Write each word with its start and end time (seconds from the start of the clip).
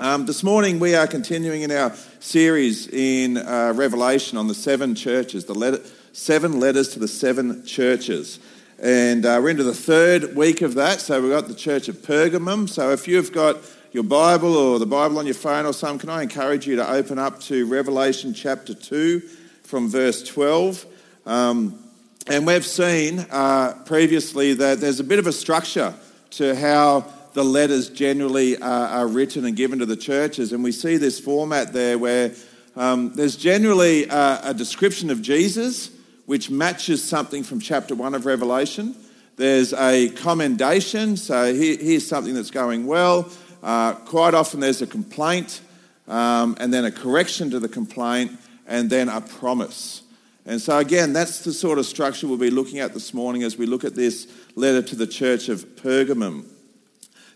Um, 0.00 0.26
this 0.26 0.42
morning 0.42 0.80
we 0.80 0.96
are 0.96 1.06
continuing 1.06 1.62
in 1.62 1.70
our 1.70 1.94
series 2.18 2.88
in 2.88 3.36
uh, 3.36 3.72
Revelation 3.76 4.36
on 4.36 4.48
the 4.48 4.54
seven 4.54 4.96
churches, 4.96 5.44
the 5.44 5.54
letter, 5.54 5.80
seven 6.12 6.58
letters 6.58 6.88
to 6.90 6.98
the 6.98 7.06
seven 7.06 7.64
churches. 7.64 8.40
And 8.80 9.24
uh, 9.24 9.38
we're 9.40 9.50
into 9.50 9.62
the 9.62 9.72
third 9.72 10.34
week 10.34 10.62
of 10.62 10.74
that. 10.74 11.00
So 11.00 11.22
we've 11.22 11.30
got 11.30 11.46
the 11.46 11.54
church 11.54 11.86
of 11.86 11.98
Pergamum. 11.98 12.68
So 12.68 12.90
if 12.90 13.06
you've 13.06 13.30
got 13.30 13.58
your 13.92 14.02
Bible 14.02 14.56
or 14.56 14.80
the 14.80 14.86
Bible 14.86 15.20
on 15.20 15.26
your 15.26 15.34
phone 15.36 15.64
or 15.64 15.72
something, 15.72 16.00
can 16.00 16.10
I 16.10 16.22
encourage 16.24 16.66
you 16.66 16.74
to 16.74 16.90
open 16.90 17.20
up 17.20 17.38
to 17.42 17.64
Revelation 17.64 18.34
chapter 18.34 18.74
2 18.74 19.20
from 19.62 19.88
verse 19.88 20.24
12? 20.24 20.86
Um, 21.24 21.78
and 22.26 22.44
we've 22.44 22.66
seen 22.66 23.20
uh, 23.30 23.80
previously 23.86 24.54
that 24.54 24.80
there's 24.80 24.98
a 24.98 25.04
bit 25.04 25.20
of 25.20 25.28
a 25.28 25.32
structure 25.32 25.94
to 26.30 26.56
how 26.56 27.06
the 27.34 27.44
letters 27.44 27.90
generally 27.90 28.56
are, 28.58 28.88
are 28.88 29.06
written 29.08 29.44
and 29.44 29.56
given 29.56 29.80
to 29.80 29.86
the 29.86 29.96
churches. 29.96 30.52
And 30.52 30.64
we 30.64 30.72
see 30.72 30.96
this 30.96 31.20
format 31.20 31.72
there 31.72 31.98
where 31.98 32.32
um, 32.76 33.12
there's 33.14 33.36
generally 33.36 34.06
a, 34.06 34.40
a 34.44 34.54
description 34.54 35.10
of 35.10 35.20
Jesus, 35.20 35.90
which 36.26 36.48
matches 36.48 37.02
something 37.02 37.42
from 37.42 37.60
chapter 37.60 37.94
1 37.94 38.14
of 38.14 38.24
Revelation. 38.24 38.94
There's 39.36 39.72
a 39.72 40.10
commendation, 40.10 41.16
so 41.16 41.52
here, 41.52 41.76
here's 41.76 42.06
something 42.06 42.34
that's 42.34 42.52
going 42.52 42.86
well. 42.86 43.28
Uh, 43.62 43.94
quite 43.94 44.34
often 44.34 44.60
there's 44.60 44.80
a 44.80 44.86
complaint, 44.86 45.60
um, 46.06 46.56
and 46.60 46.72
then 46.72 46.84
a 46.84 46.92
correction 46.92 47.50
to 47.50 47.58
the 47.58 47.68
complaint, 47.68 48.30
and 48.68 48.88
then 48.88 49.08
a 49.08 49.20
promise. 49.20 50.02
And 50.46 50.60
so, 50.60 50.78
again, 50.78 51.12
that's 51.12 51.42
the 51.42 51.52
sort 51.52 51.78
of 51.78 51.86
structure 51.86 52.28
we'll 52.28 52.36
be 52.36 52.50
looking 52.50 52.78
at 52.78 52.94
this 52.94 53.12
morning 53.12 53.42
as 53.42 53.56
we 53.56 53.66
look 53.66 53.82
at 53.82 53.94
this 53.94 54.28
letter 54.54 54.82
to 54.82 54.94
the 54.94 55.06
church 55.06 55.48
of 55.48 55.64
Pergamum. 55.76 56.44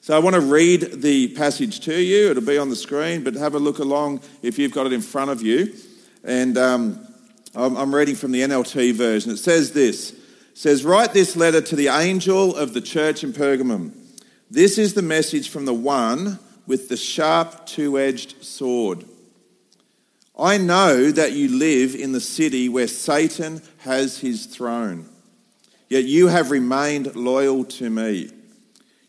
So 0.09 0.17
I 0.17 0.21
want 0.21 0.37
to 0.37 0.41
read 0.41 1.03
the 1.03 1.29
passage 1.35 1.81
to 1.81 2.01
you. 2.01 2.31
It'll 2.31 2.43
be 2.43 2.57
on 2.57 2.71
the 2.71 2.77
screen, 2.77 3.23
but 3.23 3.35
have 3.35 3.55
a 3.55 3.59
look 3.59 3.79
along 3.79 4.23
if 4.41 4.59
you've 4.59 4.73
got 4.73 4.87
it 4.87 4.95
in 4.95 5.03
front 5.03 5.31
of 5.31 5.43
you. 5.43 5.75
And 6.25 6.57
um, 6.57 7.07
I'm 7.55 7.95
reading 7.95 8.15
from 8.15 8.33
the 8.33 8.41
NLT 8.41 8.95
version. 8.95 9.33
It 9.33 9.37
says 9.37 9.73
this. 9.73 10.13
It 10.13 10.19
says, 10.55 10.83
Write 10.83 11.13
this 11.13 11.37
letter 11.37 11.61
to 11.61 11.77
the 11.77 11.89
angel 11.89 12.57
of 12.57 12.73
the 12.73 12.81
church 12.81 13.23
in 13.23 13.35
Pergamum. 13.35 13.93
This 14.51 14.79
is 14.79 14.95
the 14.95 15.03
message 15.03 15.51
from 15.51 15.67
the 15.67 15.75
one 15.75 16.39
with 16.67 16.89
the 16.89 16.97
sharp 16.97 17.67
two-edged 17.67 18.43
sword. 18.43 19.05
I 20.39 20.57
know 20.57 21.11
that 21.11 21.33
you 21.33 21.51
live 21.59 21.95
in 21.95 22.13
the 22.13 22.21
city 22.23 22.71
where 22.71 22.89
Satan 22.89 23.61
has 23.81 24.21
his 24.21 24.47
throne, 24.47 25.07
yet 25.91 26.05
you 26.05 26.29
have 26.29 26.51
remained 26.51 27.15
loyal 27.15 27.67
to 27.67 27.91
me. 27.91 28.31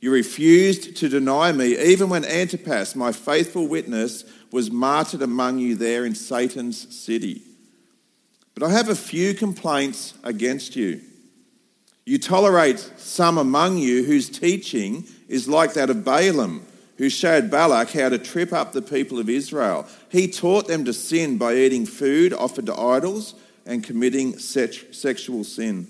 You 0.01 0.11
refused 0.11 0.95
to 0.97 1.09
deny 1.09 1.51
me, 1.51 1.77
even 1.77 2.09
when 2.09 2.23
Antipas, 2.23 2.95
my 2.95 3.11
faithful 3.11 3.67
witness, 3.67 4.23
was 4.51 4.71
martyred 4.71 5.21
among 5.21 5.59
you 5.59 5.75
there 5.75 6.05
in 6.05 6.15
Satan's 6.15 6.95
city. 6.95 7.41
But 8.55 8.63
I 8.63 8.71
have 8.71 8.89
a 8.89 8.95
few 8.95 9.33
complaints 9.33 10.13
against 10.23 10.75
you. 10.75 11.01
You 12.05 12.17
tolerate 12.17 12.79
some 12.97 13.37
among 13.37 13.77
you 13.77 14.03
whose 14.03 14.29
teaching 14.29 15.05
is 15.27 15.47
like 15.47 15.73
that 15.73 15.89
of 15.89 16.03
Balaam, 16.03 16.65
who 16.97 17.09
showed 17.09 17.51
Balak 17.51 17.91
how 17.91 18.09
to 18.09 18.17
trip 18.17 18.51
up 18.51 18.71
the 18.71 18.81
people 18.81 19.19
of 19.19 19.29
Israel. 19.29 19.85
He 20.09 20.27
taught 20.27 20.67
them 20.67 20.85
to 20.85 20.93
sin 20.93 21.37
by 21.37 21.55
eating 21.55 21.85
food 21.85 22.33
offered 22.33 22.65
to 22.65 22.75
idols 22.75 23.35
and 23.65 23.83
committing 23.83 24.39
sexual 24.39 25.43
sin. 25.43 25.87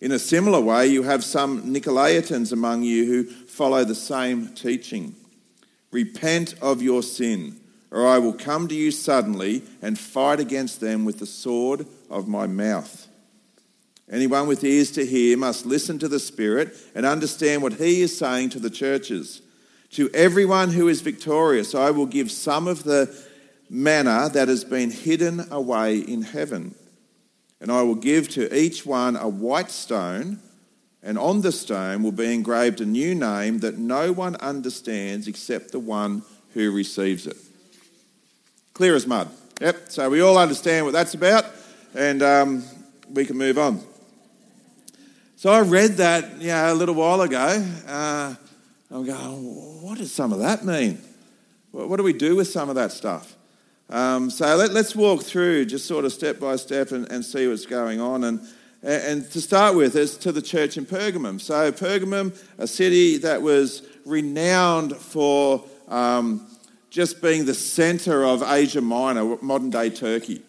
In 0.00 0.12
a 0.12 0.18
similar 0.18 0.60
way, 0.60 0.86
you 0.86 1.02
have 1.02 1.24
some 1.24 1.62
Nicolaitans 1.74 2.52
among 2.52 2.82
you 2.84 3.04
who 3.06 3.24
follow 3.24 3.84
the 3.84 3.94
same 3.94 4.48
teaching. 4.54 5.16
Repent 5.90 6.54
of 6.62 6.82
your 6.82 7.02
sin, 7.02 7.58
or 7.90 8.06
I 8.06 8.18
will 8.18 8.34
come 8.34 8.68
to 8.68 8.74
you 8.74 8.90
suddenly 8.90 9.62
and 9.82 9.98
fight 9.98 10.38
against 10.38 10.80
them 10.80 11.04
with 11.04 11.18
the 11.18 11.26
sword 11.26 11.86
of 12.10 12.28
my 12.28 12.46
mouth. 12.46 13.08
Anyone 14.10 14.46
with 14.46 14.64
ears 14.64 14.90
to 14.92 15.04
hear 15.04 15.36
must 15.36 15.66
listen 15.66 15.98
to 15.98 16.08
the 16.08 16.20
Spirit 16.20 16.74
and 16.94 17.04
understand 17.04 17.62
what 17.62 17.74
he 17.74 18.00
is 18.00 18.16
saying 18.16 18.50
to 18.50 18.60
the 18.60 18.70
churches. 18.70 19.42
To 19.92 20.08
everyone 20.14 20.70
who 20.70 20.88
is 20.88 21.00
victorious, 21.00 21.74
I 21.74 21.90
will 21.90 22.06
give 22.06 22.30
some 22.30 22.68
of 22.68 22.84
the 22.84 23.14
manna 23.68 24.30
that 24.32 24.48
has 24.48 24.64
been 24.64 24.90
hidden 24.90 25.46
away 25.50 25.98
in 25.98 26.22
heaven. 26.22 26.74
And 27.60 27.72
I 27.72 27.82
will 27.82 27.96
give 27.96 28.28
to 28.30 28.56
each 28.56 28.86
one 28.86 29.16
a 29.16 29.28
white 29.28 29.70
stone, 29.70 30.38
and 31.02 31.18
on 31.18 31.40
the 31.40 31.52
stone 31.52 32.02
will 32.02 32.12
be 32.12 32.32
engraved 32.32 32.80
a 32.80 32.86
new 32.86 33.14
name 33.14 33.58
that 33.60 33.78
no 33.78 34.12
one 34.12 34.36
understands 34.36 35.26
except 35.26 35.72
the 35.72 35.78
one 35.78 36.22
who 36.54 36.70
receives 36.70 37.26
it. 37.26 37.36
Clear 38.74 38.94
as 38.94 39.06
mud. 39.06 39.28
Yep, 39.60 39.90
so 39.90 40.08
we 40.08 40.20
all 40.20 40.38
understand 40.38 40.86
what 40.86 40.92
that's 40.92 41.14
about, 41.14 41.44
and 41.94 42.22
um, 42.22 42.64
we 43.12 43.24
can 43.24 43.36
move 43.36 43.58
on. 43.58 43.80
So 45.34 45.50
I 45.50 45.60
read 45.60 45.92
that 45.98 46.40
you 46.40 46.48
know, 46.48 46.72
a 46.72 46.74
little 46.74 46.94
while 46.94 47.20
ago. 47.20 47.64
Uh, 47.86 48.34
I'm 48.90 49.04
going, 49.04 49.82
what 49.82 49.98
does 49.98 50.12
some 50.12 50.32
of 50.32 50.38
that 50.40 50.64
mean? 50.64 50.98
What 51.70 51.96
do 51.96 52.02
we 52.02 52.12
do 52.12 52.36
with 52.36 52.48
some 52.48 52.68
of 52.68 52.74
that 52.76 52.90
stuff? 52.90 53.36
Um, 53.90 54.28
so 54.28 54.54
let, 54.56 54.70
us 54.72 54.94
walk 54.94 55.22
through 55.22 55.64
just 55.64 55.86
sort 55.86 56.04
of 56.04 56.12
step 56.12 56.38
by 56.38 56.56
step 56.56 56.92
and, 56.92 57.10
and, 57.10 57.24
see 57.24 57.48
what's 57.48 57.64
going 57.64 58.00
on. 58.00 58.24
And, 58.24 58.40
and 58.82 59.30
to 59.30 59.40
start 59.40 59.76
with, 59.76 59.96
is 59.96 60.18
to 60.18 60.32
the 60.32 60.42
church 60.42 60.76
in 60.76 60.84
Pergamum. 60.84 61.40
So, 61.40 61.72
Pergamum, 61.72 62.38
a 62.58 62.66
city 62.66 63.16
that 63.18 63.40
was 63.40 63.82
renowned 64.04 64.94
for 64.94 65.64
um, 65.88 66.46
just 66.90 67.22
being 67.22 67.46
the 67.46 67.54
center 67.54 68.26
of 68.26 68.42
Asia 68.42 68.82
Minor, 68.82 69.36
modern 69.40 69.70
day 69.70 69.88
Turkey. 69.88 70.42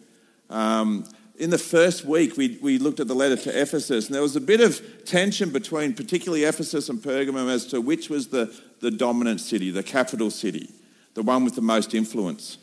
Um, 0.49 1.05
in 1.37 1.49
the 1.49 1.57
first 1.57 2.03
week, 2.03 2.35
we, 2.35 2.59
we 2.61 2.77
looked 2.77 2.99
at 2.99 3.07
the 3.07 3.15
letter 3.15 3.37
to 3.37 3.61
Ephesus, 3.61 4.07
and 4.07 4.15
there 4.15 4.21
was 4.21 4.35
a 4.35 4.41
bit 4.41 4.59
of 4.59 5.05
tension 5.05 5.51
between 5.51 5.93
particularly 5.93 6.43
Ephesus 6.43 6.89
and 6.89 6.99
Pergamum 6.99 7.49
as 7.49 7.65
to 7.67 7.79
which 7.79 8.09
was 8.09 8.27
the, 8.27 8.53
the 8.81 8.91
dominant 8.91 9.39
city, 9.39 9.71
the 9.71 9.81
capital 9.81 10.29
city, 10.29 10.69
the 11.13 11.23
one 11.23 11.45
with 11.45 11.55
the 11.55 11.61
most 11.61 11.93
influence. 11.93 12.57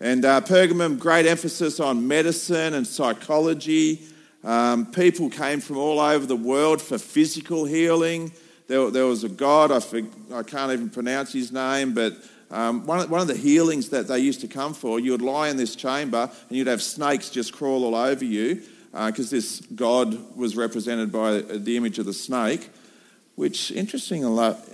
And 0.00 0.24
uh, 0.24 0.40
Pergamum, 0.42 0.98
great 0.98 1.26
emphasis 1.26 1.80
on 1.80 2.06
medicine 2.06 2.74
and 2.74 2.86
psychology. 2.86 4.02
Um, 4.44 4.86
people 4.86 5.28
came 5.28 5.60
from 5.60 5.76
all 5.76 5.98
over 5.98 6.24
the 6.24 6.36
world 6.36 6.80
for 6.80 6.98
physical 6.98 7.64
healing. 7.64 8.30
There, 8.68 8.90
there 8.92 9.06
was 9.06 9.24
a 9.24 9.28
god, 9.28 9.72
I, 9.72 9.80
I, 10.32 10.44
can't 10.44 10.72
even 10.72 10.90
pronounce 10.90 11.32
his 11.32 11.50
name, 11.50 11.94
but 11.94 12.14
um, 12.50 12.86
one, 12.86 13.00
of, 13.00 13.10
one 13.10 13.20
of 13.20 13.26
the 13.26 13.36
healings 13.36 13.88
that 13.88 14.06
they 14.06 14.20
used 14.20 14.40
to 14.42 14.48
come 14.48 14.72
for, 14.72 15.00
you 15.00 15.10
would 15.10 15.22
lie 15.22 15.48
in 15.48 15.56
this 15.56 15.74
chamber 15.74 16.30
and 16.48 16.56
you'd 16.56 16.68
have 16.68 16.82
snakes 16.82 17.28
just 17.28 17.52
crawl 17.52 17.84
all 17.84 17.96
over 17.96 18.24
you 18.24 18.62
because 18.92 19.32
uh, 19.32 19.36
this 19.36 19.60
god 19.74 20.36
was 20.36 20.56
represented 20.56 21.10
by 21.10 21.40
the 21.40 21.76
image 21.76 21.98
of 21.98 22.06
the 22.06 22.14
snake. 22.14 22.70
Which, 23.34 23.70
interesting, 23.70 24.24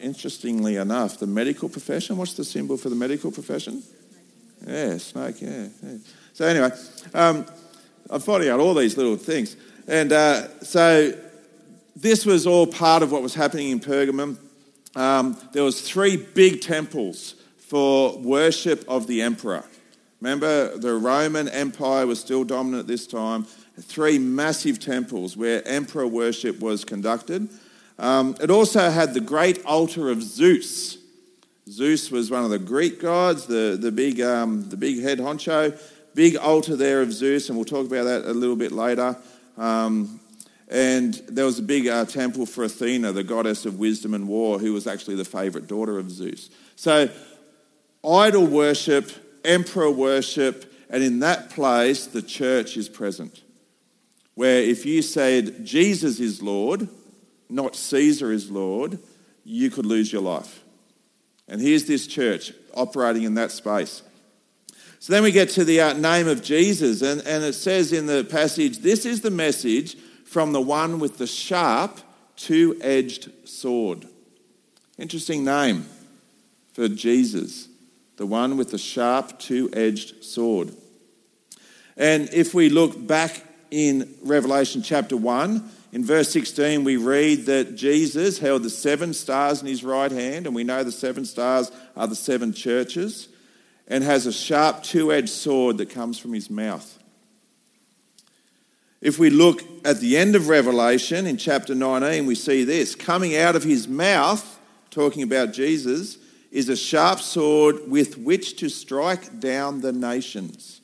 interestingly 0.00 0.76
enough, 0.76 1.18
the 1.18 1.26
medical 1.26 1.68
profession, 1.68 2.16
what's 2.16 2.32
the 2.32 2.44
symbol 2.44 2.78
for 2.78 2.88
the 2.88 2.96
medical 2.96 3.30
profession? 3.30 3.82
Yeah, 4.66 4.96
snake, 4.98 5.40
yeah. 5.40 5.68
yeah. 5.82 5.96
So, 6.32 6.46
anyway, 6.46 6.70
um, 7.12 7.46
I'm 8.10 8.20
finding 8.20 8.50
out 8.50 8.60
all 8.60 8.74
these 8.74 8.96
little 8.96 9.16
things. 9.16 9.56
And 9.86 10.12
uh, 10.12 10.60
so, 10.60 11.12
this 11.96 12.26
was 12.26 12.46
all 12.46 12.66
part 12.66 13.02
of 13.02 13.12
what 13.12 13.22
was 13.22 13.34
happening 13.34 13.70
in 13.70 13.80
Pergamum. 13.80 14.38
Um, 14.96 15.36
there 15.52 15.62
was 15.62 15.80
three 15.80 16.16
big 16.16 16.60
temples 16.60 17.34
for 17.58 18.18
worship 18.18 18.84
of 18.88 19.06
the 19.06 19.22
emperor. 19.22 19.64
Remember, 20.20 20.76
the 20.78 20.94
Roman 20.94 21.48
Empire 21.48 22.06
was 22.06 22.20
still 22.20 22.44
dominant 22.44 22.80
at 22.80 22.86
this 22.86 23.06
time. 23.06 23.44
Three 23.80 24.18
massive 24.18 24.78
temples 24.78 25.36
where 25.36 25.66
emperor 25.66 26.06
worship 26.06 26.60
was 26.60 26.84
conducted. 26.84 27.48
Um, 27.98 28.36
it 28.40 28.50
also 28.50 28.90
had 28.90 29.14
the 29.14 29.20
great 29.20 29.64
altar 29.64 30.10
of 30.10 30.22
Zeus, 30.22 30.98
Zeus 31.68 32.10
was 32.10 32.30
one 32.30 32.44
of 32.44 32.50
the 32.50 32.58
Greek 32.58 33.00
gods, 33.00 33.46
the, 33.46 33.78
the, 33.80 33.90
big, 33.90 34.20
um, 34.20 34.68
the 34.68 34.76
big 34.76 35.02
head 35.02 35.18
honcho. 35.18 35.78
Big 36.14 36.36
altar 36.36 36.76
there 36.76 37.02
of 37.02 37.12
Zeus, 37.12 37.48
and 37.48 37.58
we'll 37.58 37.64
talk 37.64 37.86
about 37.86 38.04
that 38.04 38.24
a 38.24 38.32
little 38.32 38.54
bit 38.54 38.70
later. 38.70 39.16
Um, 39.56 40.20
and 40.68 41.14
there 41.28 41.44
was 41.44 41.58
a 41.58 41.62
big 41.62 41.88
uh, 41.88 42.04
temple 42.04 42.46
for 42.46 42.64
Athena, 42.64 43.12
the 43.12 43.24
goddess 43.24 43.66
of 43.66 43.78
wisdom 43.78 44.14
and 44.14 44.28
war, 44.28 44.58
who 44.58 44.72
was 44.72 44.86
actually 44.86 45.16
the 45.16 45.24
favorite 45.24 45.66
daughter 45.66 45.98
of 45.98 46.10
Zeus. 46.10 46.50
So, 46.76 47.10
idol 48.08 48.46
worship, 48.46 49.10
emperor 49.44 49.90
worship, 49.90 50.72
and 50.88 51.02
in 51.02 51.18
that 51.20 51.50
place, 51.50 52.06
the 52.06 52.22
church 52.22 52.76
is 52.76 52.88
present. 52.88 53.42
Where 54.34 54.60
if 54.60 54.86
you 54.86 55.02
said 55.02 55.64
Jesus 55.64 56.20
is 56.20 56.42
Lord, 56.42 56.88
not 57.48 57.76
Caesar 57.76 58.32
is 58.32 58.50
Lord, 58.50 58.98
you 59.44 59.70
could 59.70 59.86
lose 59.86 60.12
your 60.12 60.22
life. 60.22 60.63
And 61.48 61.60
here's 61.60 61.84
this 61.84 62.06
church 62.06 62.52
operating 62.74 63.22
in 63.22 63.34
that 63.34 63.50
space. 63.50 64.02
So 64.98 65.12
then 65.12 65.22
we 65.22 65.32
get 65.32 65.50
to 65.50 65.64
the 65.64 65.80
uh, 65.80 65.92
name 65.92 66.26
of 66.26 66.42
Jesus, 66.42 67.02
and, 67.02 67.20
and 67.26 67.44
it 67.44 67.52
says 67.52 67.92
in 67.92 68.06
the 68.06 68.24
passage, 68.24 68.78
This 68.78 69.04
is 69.04 69.20
the 69.20 69.30
message 69.30 69.96
from 70.24 70.52
the 70.52 70.60
one 70.60 70.98
with 70.98 71.18
the 71.18 71.26
sharp, 71.26 72.00
two 72.36 72.78
edged 72.80 73.30
sword. 73.46 74.08
Interesting 74.98 75.44
name 75.44 75.86
for 76.72 76.88
Jesus. 76.88 77.68
the 78.16 78.26
one 78.26 78.56
with 78.56 78.70
the 78.70 78.78
sharp 78.78 79.38
two 79.38 79.68
edged 79.72 80.24
sword. 80.24 80.72
And 81.96 82.28
if 82.32 82.54
we 82.54 82.68
look 82.68 83.06
back 83.06 83.44
in 83.70 84.14
Revelation 84.22 84.82
chapter 84.82 85.16
1, 85.16 85.68
in 85.94 86.04
verse 86.04 86.28
16, 86.32 86.82
we 86.82 86.96
read 86.96 87.46
that 87.46 87.76
Jesus 87.76 88.40
held 88.40 88.64
the 88.64 88.70
seven 88.70 89.14
stars 89.14 89.62
in 89.62 89.68
his 89.68 89.84
right 89.84 90.10
hand, 90.10 90.44
and 90.44 90.52
we 90.52 90.64
know 90.64 90.82
the 90.82 90.90
seven 90.90 91.24
stars 91.24 91.70
are 91.94 92.08
the 92.08 92.16
seven 92.16 92.52
churches, 92.52 93.28
and 93.86 94.02
has 94.02 94.26
a 94.26 94.32
sharp 94.32 94.82
two 94.82 95.12
edged 95.12 95.28
sword 95.28 95.78
that 95.78 95.90
comes 95.90 96.18
from 96.18 96.32
his 96.32 96.50
mouth. 96.50 96.98
If 99.00 99.20
we 99.20 99.30
look 99.30 99.62
at 99.84 100.00
the 100.00 100.16
end 100.16 100.34
of 100.34 100.48
Revelation 100.48 101.28
in 101.28 101.36
chapter 101.36 101.76
19, 101.76 102.26
we 102.26 102.34
see 102.34 102.64
this 102.64 102.96
coming 102.96 103.36
out 103.36 103.54
of 103.54 103.62
his 103.62 103.86
mouth, 103.86 104.58
talking 104.90 105.22
about 105.22 105.52
Jesus, 105.52 106.18
is 106.50 106.68
a 106.68 106.76
sharp 106.76 107.20
sword 107.20 107.88
with 107.88 108.18
which 108.18 108.56
to 108.56 108.68
strike 108.68 109.38
down 109.38 109.80
the 109.80 109.92
nations. 109.92 110.80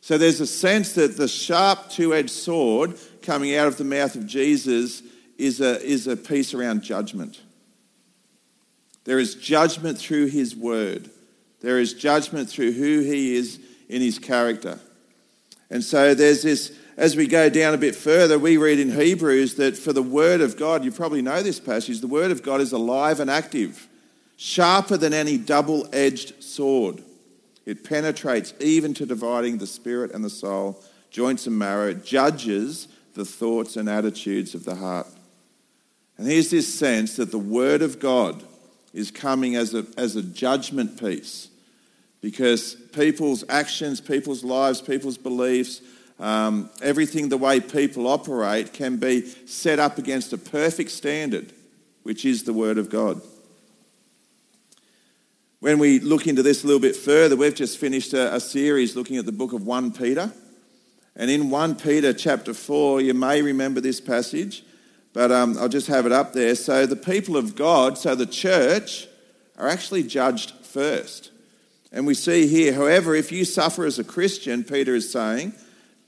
So 0.00 0.16
there's 0.16 0.40
a 0.40 0.46
sense 0.46 0.92
that 0.92 1.16
the 1.16 1.26
sharp 1.26 1.90
two 1.90 2.14
edged 2.14 2.30
sword 2.30 2.96
coming 3.22 3.54
out 3.54 3.68
of 3.68 3.76
the 3.76 3.84
mouth 3.84 4.14
of 4.14 4.26
Jesus 4.26 5.02
is 5.36 5.60
a, 5.60 5.80
is 5.82 6.06
a 6.06 6.16
piece 6.16 6.54
around 6.54 6.82
judgment. 6.82 7.40
There 9.04 9.18
is 9.18 9.34
judgment 9.34 9.98
through 9.98 10.26
his 10.26 10.54
word, 10.54 11.10
there 11.60 11.78
is 11.78 11.94
judgment 11.94 12.48
through 12.48 12.72
who 12.72 13.00
he 13.00 13.36
is 13.36 13.58
in 13.88 14.02
his 14.02 14.18
character. 14.18 14.78
And 15.70 15.84
so 15.84 16.14
there's 16.14 16.42
this, 16.42 16.76
as 16.96 17.14
we 17.14 17.26
go 17.26 17.50
down 17.50 17.74
a 17.74 17.78
bit 17.78 17.94
further, 17.94 18.38
we 18.38 18.56
read 18.56 18.78
in 18.78 18.90
Hebrews 18.90 19.56
that 19.56 19.76
for 19.76 19.92
the 19.92 20.02
word 20.02 20.40
of 20.40 20.56
God, 20.56 20.84
you 20.84 20.90
probably 20.90 21.20
know 21.20 21.42
this 21.42 21.60
passage, 21.60 22.00
the 22.00 22.06
word 22.06 22.30
of 22.30 22.42
God 22.42 22.60
is 22.60 22.72
alive 22.72 23.20
and 23.20 23.30
active, 23.30 23.86
sharper 24.36 24.96
than 24.96 25.12
any 25.12 25.36
double 25.36 25.88
edged 25.92 26.42
sword. 26.42 27.02
It 27.66 27.84
penetrates 27.84 28.54
even 28.60 28.94
to 28.94 29.04
dividing 29.04 29.58
the 29.58 29.66
spirit 29.66 30.12
and 30.12 30.24
the 30.24 30.30
soul, 30.30 30.82
joints 31.10 31.46
and 31.46 31.58
marrow. 31.58 31.92
Judges 31.92 32.88
the 33.18 33.24
thoughts 33.24 33.76
and 33.76 33.88
attitudes 33.88 34.54
of 34.54 34.64
the 34.64 34.76
heart. 34.76 35.08
And 36.16 36.26
here's 36.26 36.50
this 36.50 36.72
sense 36.72 37.16
that 37.16 37.32
the 37.32 37.38
Word 37.38 37.82
of 37.82 37.98
God 37.98 38.42
is 38.94 39.10
coming 39.10 39.56
as 39.56 39.74
a, 39.74 39.84
as 39.96 40.14
a 40.14 40.22
judgment 40.22 40.98
piece 40.98 41.48
because 42.20 42.76
people's 42.92 43.44
actions, 43.48 44.00
people's 44.00 44.44
lives, 44.44 44.80
people's 44.80 45.18
beliefs, 45.18 45.82
um, 46.20 46.70
everything 46.80 47.28
the 47.28 47.36
way 47.36 47.60
people 47.60 48.06
operate 48.06 48.72
can 48.72 48.96
be 48.96 49.26
set 49.46 49.80
up 49.80 49.98
against 49.98 50.32
a 50.32 50.38
perfect 50.38 50.92
standard, 50.92 51.52
which 52.04 52.24
is 52.24 52.44
the 52.44 52.52
Word 52.52 52.78
of 52.78 52.88
God. 52.88 53.20
When 55.58 55.80
we 55.80 55.98
look 55.98 56.28
into 56.28 56.44
this 56.44 56.62
a 56.62 56.68
little 56.68 56.80
bit 56.80 56.94
further, 56.94 57.34
we've 57.34 57.54
just 57.54 57.78
finished 57.78 58.14
a, 58.14 58.36
a 58.36 58.38
series 58.38 58.94
looking 58.94 59.16
at 59.16 59.26
the 59.26 59.32
book 59.32 59.52
of 59.52 59.66
1 59.66 59.92
Peter. 59.92 60.32
And 61.18 61.32
in 61.32 61.50
1 61.50 61.74
Peter 61.74 62.12
chapter 62.12 62.54
4, 62.54 63.00
you 63.00 63.12
may 63.12 63.42
remember 63.42 63.80
this 63.80 64.00
passage, 64.00 64.62
but 65.12 65.32
um, 65.32 65.58
I'll 65.58 65.68
just 65.68 65.88
have 65.88 66.06
it 66.06 66.12
up 66.12 66.32
there. 66.32 66.54
So 66.54 66.86
the 66.86 66.94
people 66.94 67.36
of 67.36 67.56
God, 67.56 67.98
so 67.98 68.14
the 68.14 68.24
church, 68.24 69.08
are 69.58 69.66
actually 69.66 70.04
judged 70.04 70.52
first. 70.64 71.32
And 71.90 72.06
we 72.06 72.14
see 72.14 72.46
here, 72.46 72.72
however, 72.72 73.16
if 73.16 73.32
you 73.32 73.44
suffer 73.44 73.84
as 73.84 73.98
a 73.98 74.04
Christian, 74.04 74.62
Peter 74.62 74.94
is 74.94 75.10
saying, 75.10 75.54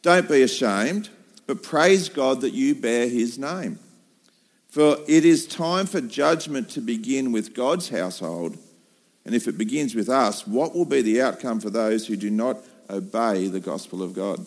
don't 0.03 0.29
be 0.29 0.43
ashamed, 0.43 1.09
but 1.47 1.65
praise 1.65 2.09
God 2.09 2.41
that 2.43 2.55
you 2.55 2.77
bear 2.77 3.09
his 3.09 3.37
name. 3.37 3.81
For 4.69 4.99
it 5.09 5.25
is 5.25 5.45
time 5.47 5.87
for 5.87 6.01
judgment 6.01 6.71
to 6.71 6.81
begin 6.81 7.33
with 7.33 7.55
God's 7.55 7.89
household. 7.89 8.57
And 9.25 9.35
if 9.35 9.49
it 9.49 9.59
begins 9.59 9.97
with 9.97 10.09
us, 10.09 10.47
what 10.47 10.77
will 10.77 10.85
be 10.85 11.03
the 11.03 11.21
outcome 11.21 11.59
for 11.59 11.71
those 11.71 12.07
who 12.07 12.17
do 12.17 12.31
not 12.31 12.59
obey 12.89 13.49
the 13.49 13.59
gospel 13.59 14.05
of 14.05 14.13
God? 14.13 14.47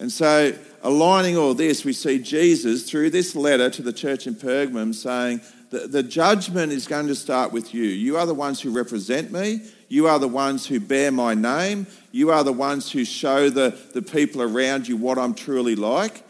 And 0.00 0.10
so, 0.10 0.52
aligning 0.82 1.36
all 1.36 1.54
this, 1.54 1.84
we 1.84 1.92
see 1.92 2.18
Jesus 2.18 2.90
through 2.90 3.10
this 3.10 3.36
letter 3.36 3.68
to 3.70 3.82
the 3.82 3.92
church 3.92 4.26
in 4.26 4.34
Pergamum 4.34 4.94
saying, 4.94 5.42
the, 5.68 5.86
the 5.86 6.02
judgment 6.02 6.72
is 6.72 6.88
going 6.88 7.06
to 7.06 7.14
start 7.14 7.52
with 7.52 7.72
you. 7.72 7.84
You 7.84 8.16
are 8.16 8.26
the 8.26 8.34
ones 8.34 8.60
who 8.60 8.70
represent 8.70 9.30
me. 9.30 9.60
You 9.88 10.08
are 10.08 10.18
the 10.18 10.26
ones 10.26 10.66
who 10.66 10.80
bear 10.80 11.12
my 11.12 11.34
name. 11.34 11.86
You 12.12 12.30
are 12.30 12.42
the 12.42 12.52
ones 12.52 12.90
who 12.90 13.04
show 13.04 13.50
the, 13.50 13.78
the 13.92 14.02
people 14.02 14.42
around 14.42 14.88
you 14.88 14.96
what 14.96 15.18
I'm 15.18 15.34
truly 15.34 15.76
like. 15.76 16.24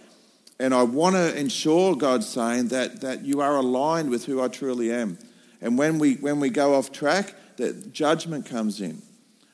And 0.58 0.75
I 0.75 0.82
want 0.82 1.17
to 1.17 1.38
ensure, 1.38 1.94
God's 1.94 2.28
saying, 2.28 2.69
that, 2.69 3.00
that 3.00 3.25
you 3.25 3.40
are 3.40 3.56
aligned 3.56 4.11
with 4.11 4.26
who 4.26 4.43
I 4.43 4.49
truly 4.49 4.93
am. 4.93 5.17
And 5.62 5.78
when 5.78 5.99
we, 5.99 6.14
when 6.17 6.40
we 6.40 6.50
go 6.50 6.75
off 6.75 6.93
track, 6.93 7.34
that 7.56 7.93
judgment 7.93 8.46
comes 8.46 8.81
in. 8.81 9.00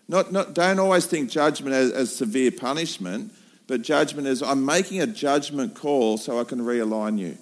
Not, 0.08 0.32
not, 0.32 0.54
don't 0.54 0.78
always 0.78 1.06
think 1.06 1.30
judgment 1.30 1.74
as, 1.74 1.92
as 1.92 2.16
severe 2.16 2.50
punishment, 2.50 3.32
but 3.66 3.82
judgment 3.82 4.26
is 4.28 4.42
I'm 4.42 4.64
making 4.64 5.00
a 5.00 5.06
judgment 5.06 5.74
call 5.74 6.18
so 6.18 6.40
I 6.40 6.44
can 6.44 6.60
realign 6.60 7.18
you. 7.18 7.36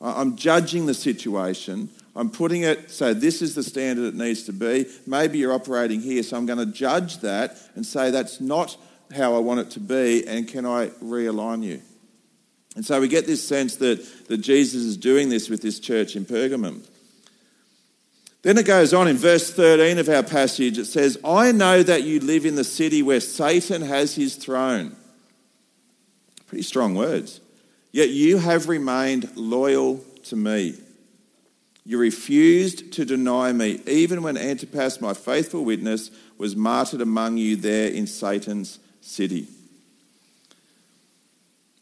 I'm 0.00 0.36
judging 0.36 0.86
the 0.86 0.94
situation. 0.94 1.88
I'm 2.14 2.28
putting 2.28 2.62
it 2.62 2.90
so 2.90 3.14
this 3.14 3.40
is 3.40 3.54
the 3.54 3.62
standard 3.62 4.06
it 4.06 4.14
needs 4.14 4.44
to 4.44 4.52
be. 4.52 4.86
Maybe 5.06 5.38
you're 5.38 5.52
operating 5.52 6.00
here, 6.00 6.22
so 6.22 6.36
I'm 6.36 6.46
going 6.46 6.58
to 6.58 6.66
judge 6.66 7.18
that 7.18 7.56
and 7.74 7.86
say 7.86 8.10
that's 8.10 8.40
not 8.40 8.76
how 9.14 9.34
I 9.34 9.38
want 9.38 9.60
it 9.60 9.70
to 9.72 9.80
be, 9.80 10.26
and 10.26 10.48
can 10.48 10.66
I 10.66 10.88
realign 11.02 11.62
you? 11.62 11.82
And 12.74 12.84
so 12.84 13.00
we 13.00 13.08
get 13.08 13.26
this 13.26 13.46
sense 13.46 13.76
that, 13.76 14.28
that 14.28 14.38
Jesus 14.38 14.82
is 14.82 14.96
doing 14.96 15.28
this 15.28 15.50
with 15.50 15.60
this 15.60 15.78
church 15.78 16.16
in 16.16 16.24
Pergamum. 16.24 16.86
Then 18.42 18.58
it 18.58 18.66
goes 18.66 18.92
on 18.92 19.06
in 19.06 19.16
verse 19.16 19.50
13 19.50 19.98
of 19.98 20.08
our 20.08 20.24
passage. 20.24 20.76
It 20.76 20.86
says, 20.86 21.16
I 21.24 21.52
know 21.52 21.82
that 21.82 22.02
you 22.02 22.18
live 22.18 22.44
in 22.44 22.56
the 22.56 22.64
city 22.64 23.00
where 23.00 23.20
Satan 23.20 23.82
has 23.82 24.16
his 24.16 24.34
throne. 24.34 24.96
Pretty 26.48 26.64
strong 26.64 26.96
words. 26.96 27.40
Yet 27.92 28.10
you 28.10 28.38
have 28.38 28.68
remained 28.68 29.36
loyal 29.36 30.04
to 30.24 30.36
me. 30.36 30.74
You 31.84 31.98
refused 31.98 32.92
to 32.94 33.04
deny 33.04 33.52
me, 33.52 33.80
even 33.86 34.22
when 34.22 34.36
Antipas, 34.36 35.00
my 35.00 35.14
faithful 35.14 35.64
witness, 35.64 36.10
was 36.38 36.56
martyred 36.56 37.00
among 37.00 37.36
you 37.36 37.56
there 37.56 37.88
in 37.88 38.06
Satan's 38.06 38.78
city. 39.00 39.46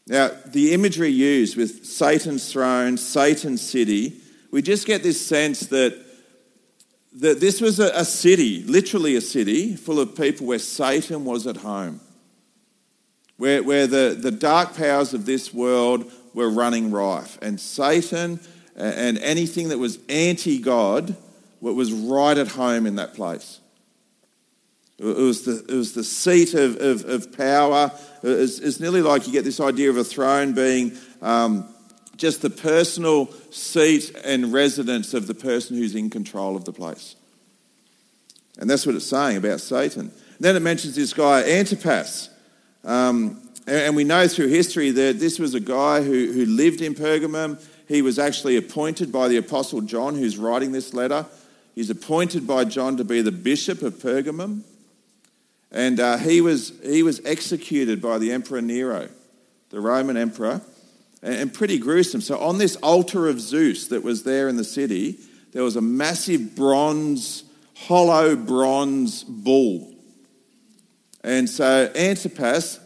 Now, 0.07 0.31
the 0.45 0.73
imagery 0.73 1.09
used 1.09 1.55
with 1.55 1.85
Satan's 1.85 2.51
throne, 2.51 2.97
Satan's 2.97 3.61
city, 3.61 4.17
we 4.51 4.61
just 4.61 4.85
get 4.85 5.03
this 5.03 5.25
sense 5.25 5.67
that 5.67 6.10
that 7.13 7.39
this 7.39 7.59
was 7.59 7.79
a, 7.79 7.91
a 7.93 8.05
city, 8.05 8.63
literally 8.63 9.15
a 9.15 9.21
city, 9.21 9.75
full 9.75 9.99
of 9.99 10.15
people 10.15 10.47
where 10.47 10.59
Satan 10.59 11.25
was 11.25 11.45
at 11.47 11.57
home, 11.57 11.99
where, 13.37 13.61
where 13.63 13.87
the, 13.87 14.17
the 14.19 14.31
dark 14.31 14.75
powers 14.75 15.13
of 15.13 15.25
this 15.25 15.53
world 15.53 16.11
were 16.33 16.49
running 16.49 16.91
rife. 16.91 17.37
And 17.41 17.59
Satan 17.59 18.39
and 18.75 19.17
anything 19.19 19.69
that 19.69 19.77
was 19.77 19.99
anti 20.07 20.59
God 20.59 21.15
was 21.59 21.91
right 21.91 22.37
at 22.37 22.47
home 22.47 22.87
in 22.87 22.95
that 22.95 23.13
place. 23.13 23.59
It 24.97 25.05
was 25.05 25.43
the, 25.43 25.65
it 25.67 25.75
was 25.75 25.93
the 25.93 26.03
seat 26.03 26.53
of, 26.53 26.77
of, 26.77 27.05
of 27.05 27.35
power. 27.35 27.91
It's, 28.21 28.59
it's, 28.59 28.79
nearly 28.79 29.01
like 29.01 29.25
you 29.25 29.33
get 29.33 29.43
this 29.43 29.59
idea 29.59 29.89
of 29.89 29.97
a 29.97 30.03
throne 30.03 30.53
being 30.53 30.95
um, 31.23 31.67
just 32.17 32.41
the 32.41 32.49
personal 32.49 33.31
seat 33.51 34.15
and 34.23 34.53
residence 34.53 35.13
of 35.13 35.27
the 35.27 35.33
person 35.33 35.77
who's 35.77 35.95
in 35.95 36.09
control 36.09 36.55
of 36.55 36.65
the 36.65 36.73
place. 36.73 37.15
And 38.59 38.69
that's 38.69 38.85
what 38.85 38.95
it's 38.95 39.07
saying 39.07 39.37
about 39.37 39.61
Satan. 39.61 40.11
Then 40.39 40.55
it 40.55 40.61
mentions 40.61 40.95
this 40.95 41.13
guy, 41.13 41.43
Antipas. 41.43 42.29
Um, 42.83 43.41
and 43.67 43.95
we 43.95 44.03
know 44.03 44.27
through 44.27 44.47
history 44.47 44.91
that 44.91 45.19
this 45.19 45.39
was 45.39 45.53
a 45.53 45.59
guy 45.59 46.03
who, 46.03 46.31
who 46.31 46.45
lived 46.45 46.81
in 46.81 46.93
Pergamum. 46.93 47.61
He 47.87 48.01
was 48.01 48.19
actually 48.19 48.57
appointed 48.57 49.11
by 49.11 49.27
the 49.27 49.37
Apostle 49.37 49.81
John, 49.81 50.15
who's 50.15 50.37
writing 50.37 50.71
this 50.71 50.93
letter. 50.93 51.25
He's 51.75 51.89
appointed 51.89 52.45
by 52.45 52.65
John 52.65 52.97
to 52.97 53.03
be 53.03 53.21
the 53.21 53.31
bishop 53.31 53.81
of 53.81 53.95
Pergamum. 53.95 54.61
And 55.71 55.99
uh, 55.99 56.17
he, 56.17 56.41
was, 56.41 56.73
he 56.83 57.01
was 57.01 57.21
executed 57.25 58.01
by 58.01 58.17
the 58.17 58.31
Emperor 58.31 58.61
Nero, 58.61 59.09
the 59.69 59.79
Roman 59.79 60.17
emperor 60.17 60.61
and 61.21 61.53
pretty 61.53 61.77
gruesome. 61.77 62.21
So, 62.21 62.39
on 62.39 62.57
this 62.57 62.75
altar 62.77 63.27
of 63.27 63.39
Zeus 63.39 63.87
that 63.87 64.03
was 64.03 64.23
there 64.23 64.47
in 64.47 64.57
the 64.57 64.63
city, 64.63 65.19
there 65.51 65.63
was 65.63 65.75
a 65.75 65.81
massive 65.81 66.55
bronze, 66.55 67.43
hollow 67.75 68.35
bronze 68.35 69.23
bull. 69.23 69.93
And 71.23 71.49
so, 71.49 71.91
Antipas, 71.95 72.79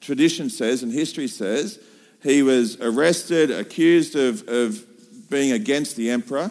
tradition 0.00 0.50
says 0.50 0.82
and 0.82 0.92
history 0.92 1.28
says, 1.28 1.78
he 2.22 2.42
was 2.42 2.80
arrested, 2.80 3.50
accused 3.50 4.16
of, 4.16 4.48
of 4.48 4.84
being 5.30 5.52
against 5.52 5.96
the 5.96 6.10
emperor. 6.10 6.50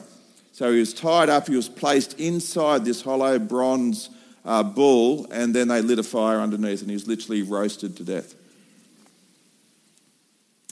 So, 0.54 0.72
he 0.72 0.80
was 0.80 0.94
tied 0.94 1.30
up, 1.30 1.48
he 1.48 1.56
was 1.56 1.68
placed 1.68 2.18
inside 2.20 2.86
this 2.86 3.01
hollow 3.01 3.39
bronze 3.39 4.10
uh, 4.46 4.63
bull, 4.63 5.27
and 5.32 5.54
then 5.54 5.68
they 5.68 5.82
lit 5.82 6.00
a 6.00 6.04
fire 6.04 6.39
underneath, 6.39 6.82
and 6.82 6.89
he 6.89 6.96
was 6.96 7.08
literally 7.08 7.42
roasted 7.42 7.98
to 7.98 8.04
death. 8.04 8.36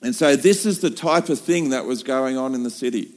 And 0.03 0.13
so, 0.13 0.35
this 0.35 0.65
is 0.65 0.79
the 0.79 0.91
type 0.91 1.29
of 1.29 1.39
thing 1.39 1.71
that 1.71 1.85
was 1.85 2.03
going 2.03 2.37
on 2.37 2.53
in 2.53 2.63
the 2.63 2.69
city. 2.69 3.11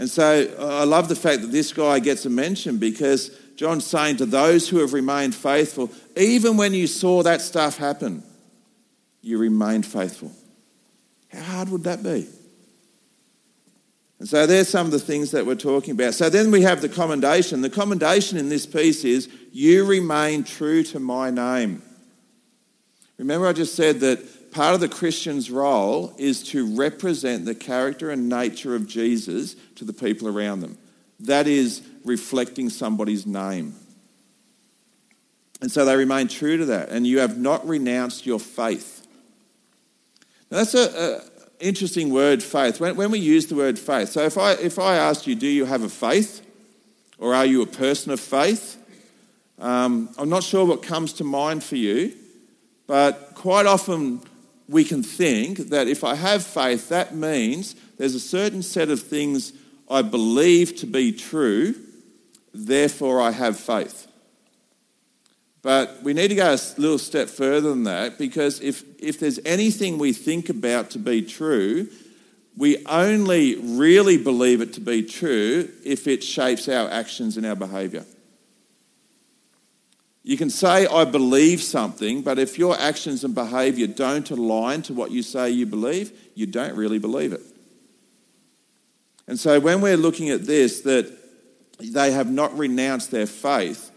And 0.00 0.08
so 0.08 0.54
I 0.58 0.84
love 0.84 1.10
the 1.10 1.14
fact 1.14 1.42
that 1.42 1.52
this 1.52 1.74
guy 1.74 1.98
gets 1.98 2.24
a 2.24 2.30
mention 2.30 2.78
because 2.78 3.30
John's 3.54 3.84
saying 3.84 4.16
to 4.16 4.24
those 4.24 4.66
who 4.66 4.78
have 4.78 4.94
remained 4.94 5.34
faithful, 5.34 5.90
even 6.16 6.56
when 6.56 6.72
you 6.72 6.86
saw 6.86 7.22
that 7.22 7.42
stuff 7.42 7.76
happen, 7.76 8.22
you 9.20 9.36
remained 9.36 9.84
faithful. 9.84 10.32
How 11.30 11.42
hard 11.42 11.68
would 11.68 11.84
that 11.84 12.02
be? 12.02 12.26
And 14.18 14.26
so 14.26 14.46
there's 14.46 14.68
some 14.68 14.86
of 14.86 14.92
the 14.92 14.98
things 14.98 15.32
that 15.32 15.44
we're 15.44 15.54
talking 15.54 15.92
about. 15.92 16.14
So 16.14 16.30
then 16.30 16.50
we 16.50 16.62
have 16.62 16.80
the 16.80 16.88
commendation. 16.88 17.60
The 17.60 17.68
commendation 17.68 18.38
in 18.38 18.48
this 18.48 18.64
piece 18.64 19.04
is, 19.04 19.28
You 19.52 19.84
remain 19.84 20.44
true 20.44 20.82
to 20.84 20.98
my 20.98 21.30
name. 21.30 21.82
Remember, 23.18 23.46
I 23.46 23.52
just 23.52 23.74
said 23.74 24.00
that 24.00 24.20
part 24.50 24.74
of 24.74 24.80
the 24.80 24.88
Christian's 24.88 25.50
role 25.50 26.14
is 26.18 26.42
to 26.44 26.76
represent 26.76 27.44
the 27.44 27.54
character 27.54 28.10
and 28.10 28.28
nature 28.28 28.74
of 28.74 28.86
Jesus 28.86 29.54
to 29.76 29.84
the 29.84 29.92
people 29.92 30.28
around 30.28 30.60
them. 30.60 30.78
That 31.20 31.46
is 31.46 31.82
reflecting 32.04 32.70
somebody's 32.70 33.26
name. 33.26 33.74
And 35.60 35.70
so 35.70 35.84
they 35.84 35.96
remain 35.96 36.28
true 36.28 36.56
to 36.56 36.64
that. 36.66 36.88
And 36.88 37.06
you 37.06 37.18
have 37.18 37.38
not 37.38 37.66
renounced 37.68 38.26
your 38.26 38.40
faith. 38.40 39.06
Now, 40.50 40.58
that's 40.58 40.74
an 40.74 41.20
interesting 41.60 42.10
word, 42.10 42.42
faith. 42.42 42.80
When, 42.80 42.96
when 42.96 43.10
we 43.10 43.18
use 43.18 43.46
the 43.46 43.54
word 43.54 43.78
faith, 43.78 44.10
so 44.10 44.22
if 44.22 44.38
I, 44.38 44.52
if 44.52 44.78
I 44.78 44.96
asked 44.96 45.26
you, 45.26 45.34
do 45.34 45.46
you 45.46 45.66
have 45.66 45.82
a 45.82 45.88
faith? 45.88 46.44
Or 47.18 47.34
are 47.34 47.44
you 47.44 47.60
a 47.62 47.66
person 47.66 48.10
of 48.12 48.18
faith? 48.18 48.78
Um, 49.58 50.08
I'm 50.16 50.30
not 50.30 50.42
sure 50.42 50.64
what 50.64 50.82
comes 50.82 51.12
to 51.14 51.24
mind 51.24 51.62
for 51.62 51.76
you, 51.76 52.14
but 52.86 53.34
quite 53.34 53.66
often 53.66 54.22
we 54.70 54.84
can 54.84 55.02
think 55.02 55.58
that 55.70 55.88
if 55.88 56.04
I 56.04 56.14
have 56.14 56.46
faith, 56.46 56.90
that 56.90 57.12
means 57.14 57.74
there's 57.98 58.14
a 58.14 58.20
certain 58.20 58.62
set 58.62 58.88
of 58.88 59.02
things 59.02 59.52
I 59.90 60.02
believe 60.02 60.76
to 60.76 60.86
be 60.86 61.10
true, 61.10 61.74
therefore 62.54 63.20
I 63.20 63.32
have 63.32 63.58
faith. 63.58 64.06
But 65.62 66.04
we 66.04 66.14
need 66.14 66.28
to 66.28 66.36
go 66.36 66.54
a 66.54 66.80
little 66.80 66.98
step 66.98 67.28
further 67.28 67.68
than 67.68 67.82
that 67.84 68.16
because 68.16 68.60
if, 68.60 68.84
if 69.00 69.18
there's 69.18 69.40
anything 69.44 69.98
we 69.98 70.12
think 70.12 70.48
about 70.48 70.90
to 70.90 71.00
be 71.00 71.22
true, 71.22 71.88
we 72.56 72.84
only 72.86 73.56
really 73.56 74.18
believe 74.18 74.60
it 74.60 74.72
to 74.74 74.80
be 74.80 75.02
true 75.02 75.68
if 75.84 76.06
it 76.06 76.22
shapes 76.22 76.68
our 76.68 76.88
actions 76.88 77.36
and 77.36 77.44
our 77.44 77.56
behaviour. 77.56 78.06
You 80.22 80.36
can 80.36 80.50
say, 80.50 80.86
I 80.86 81.04
believe 81.04 81.62
something, 81.62 82.22
but 82.22 82.38
if 82.38 82.58
your 82.58 82.78
actions 82.78 83.24
and 83.24 83.34
behaviour 83.34 83.86
don't 83.86 84.30
align 84.30 84.82
to 84.82 84.92
what 84.92 85.10
you 85.10 85.22
say 85.22 85.50
you 85.50 85.64
believe, 85.64 86.12
you 86.34 86.46
don't 86.46 86.76
really 86.76 86.98
believe 86.98 87.32
it. 87.32 87.40
And 89.26 89.38
so 89.38 89.60
when 89.60 89.80
we're 89.80 89.96
looking 89.96 90.28
at 90.28 90.44
this, 90.44 90.82
that 90.82 91.16
they 91.78 92.12
have 92.12 92.30
not 92.30 92.56
renounced 92.58 93.10
their 93.10 93.26
faith, 93.26 93.90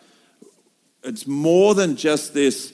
it's 1.04 1.28
more 1.28 1.76
than 1.76 1.98
just 1.98 2.34
this 2.34 2.74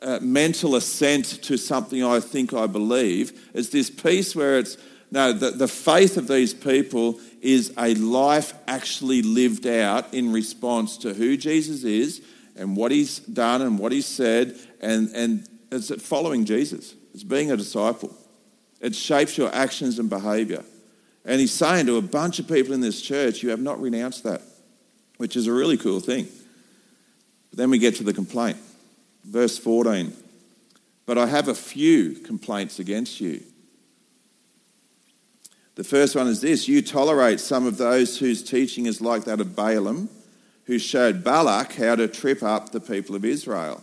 uh, 0.00 0.18
mental 0.20 0.74
assent 0.74 1.42
to 1.42 1.56
something 1.56 2.02
I 2.02 2.18
think 2.18 2.52
I 2.52 2.66
believe. 2.66 3.50
It's 3.54 3.68
this 3.68 3.90
piece 3.90 4.34
where 4.34 4.58
it's 4.58 4.76
no, 5.12 5.32
the, 5.34 5.50
the 5.50 5.68
faith 5.68 6.16
of 6.16 6.26
these 6.26 6.54
people 6.54 7.20
is 7.42 7.74
a 7.76 7.94
life 7.96 8.54
actually 8.66 9.20
lived 9.20 9.66
out 9.66 10.12
in 10.14 10.32
response 10.32 10.96
to 10.98 11.12
who 11.12 11.36
Jesus 11.36 11.84
is 11.84 12.22
and 12.56 12.76
what 12.76 12.90
he's 12.90 13.18
done 13.18 13.62
and 13.62 13.78
what 13.78 13.92
he's 13.92 14.06
said, 14.06 14.56
and, 14.80 15.08
and 15.14 15.48
it's 15.70 15.92
following 16.02 16.44
Jesus. 16.44 16.94
It's 17.14 17.24
being 17.24 17.50
a 17.50 17.56
disciple. 17.56 18.16
It 18.80 18.94
shapes 18.94 19.38
your 19.38 19.54
actions 19.54 19.98
and 19.98 20.10
behavior. 20.10 20.64
And 21.24 21.40
he's 21.40 21.52
saying 21.52 21.86
to 21.86 21.96
a 21.96 22.02
bunch 22.02 22.38
of 22.38 22.48
people 22.48 22.74
in 22.74 22.80
this 22.80 23.00
church, 23.00 23.42
You 23.42 23.50
have 23.50 23.60
not 23.60 23.80
renounced 23.80 24.24
that, 24.24 24.42
which 25.18 25.36
is 25.36 25.46
a 25.46 25.52
really 25.52 25.76
cool 25.76 26.00
thing. 26.00 26.26
But 27.50 27.58
then 27.58 27.70
we 27.70 27.78
get 27.78 27.96
to 27.96 28.04
the 28.04 28.12
complaint. 28.12 28.58
Verse 29.24 29.58
14. 29.58 30.12
But 31.06 31.18
I 31.18 31.26
have 31.26 31.48
a 31.48 31.54
few 31.54 32.12
complaints 32.12 32.78
against 32.78 33.20
you. 33.20 33.42
The 35.74 35.84
first 35.84 36.16
one 36.16 36.26
is 36.26 36.40
this 36.40 36.68
you 36.68 36.82
tolerate 36.82 37.40
some 37.40 37.66
of 37.66 37.78
those 37.78 38.18
whose 38.18 38.42
teaching 38.42 38.86
is 38.86 39.00
like 39.00 39.24
that 39.24 39.40
of 39.40 39.56
Balaam, 39.56 40.08
who 40.72 40.78
showed 40.78 41.22
Balak 41.22 41.74
how 41.74 41.94
to 41.94 42.08
trip 42.08 42.42
up 42.42 42.70
the 42.70 42.80
people 42.80 43.14
of 43.14 43.26
Israel. 43.26 43.82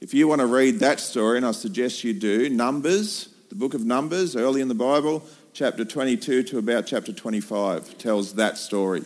If 0.00 0.14
you 0.14 0.28
want 0.28 0.40
to 0.40 0.46
read 0.46 0.78
that 0.78 1.00
story, 1.00 1.38
and 1.38 1.44
I 1.44 1.50
suggest 1.50 2.04
you 2.04 2.12
do, 2.12 2.48
Numbers, 2.48 3.30
the 3.48 3.56
book 3.56 3.74
of 3.74 3.84
Numbers, 3.84 4.36
early 4.36 4.60
in 4.60 4.68
the 4.68 4.74
Bible, 4.76 5.26
chapter 5.54 5.84
22 5.84 6.44
to 6.44 6.58
about 6.58 6.86
chapter 6.86 7.12
25, 7.12 7.98
tells 7.98 8.34
that 8.34 8.58
story. 8.58 9.02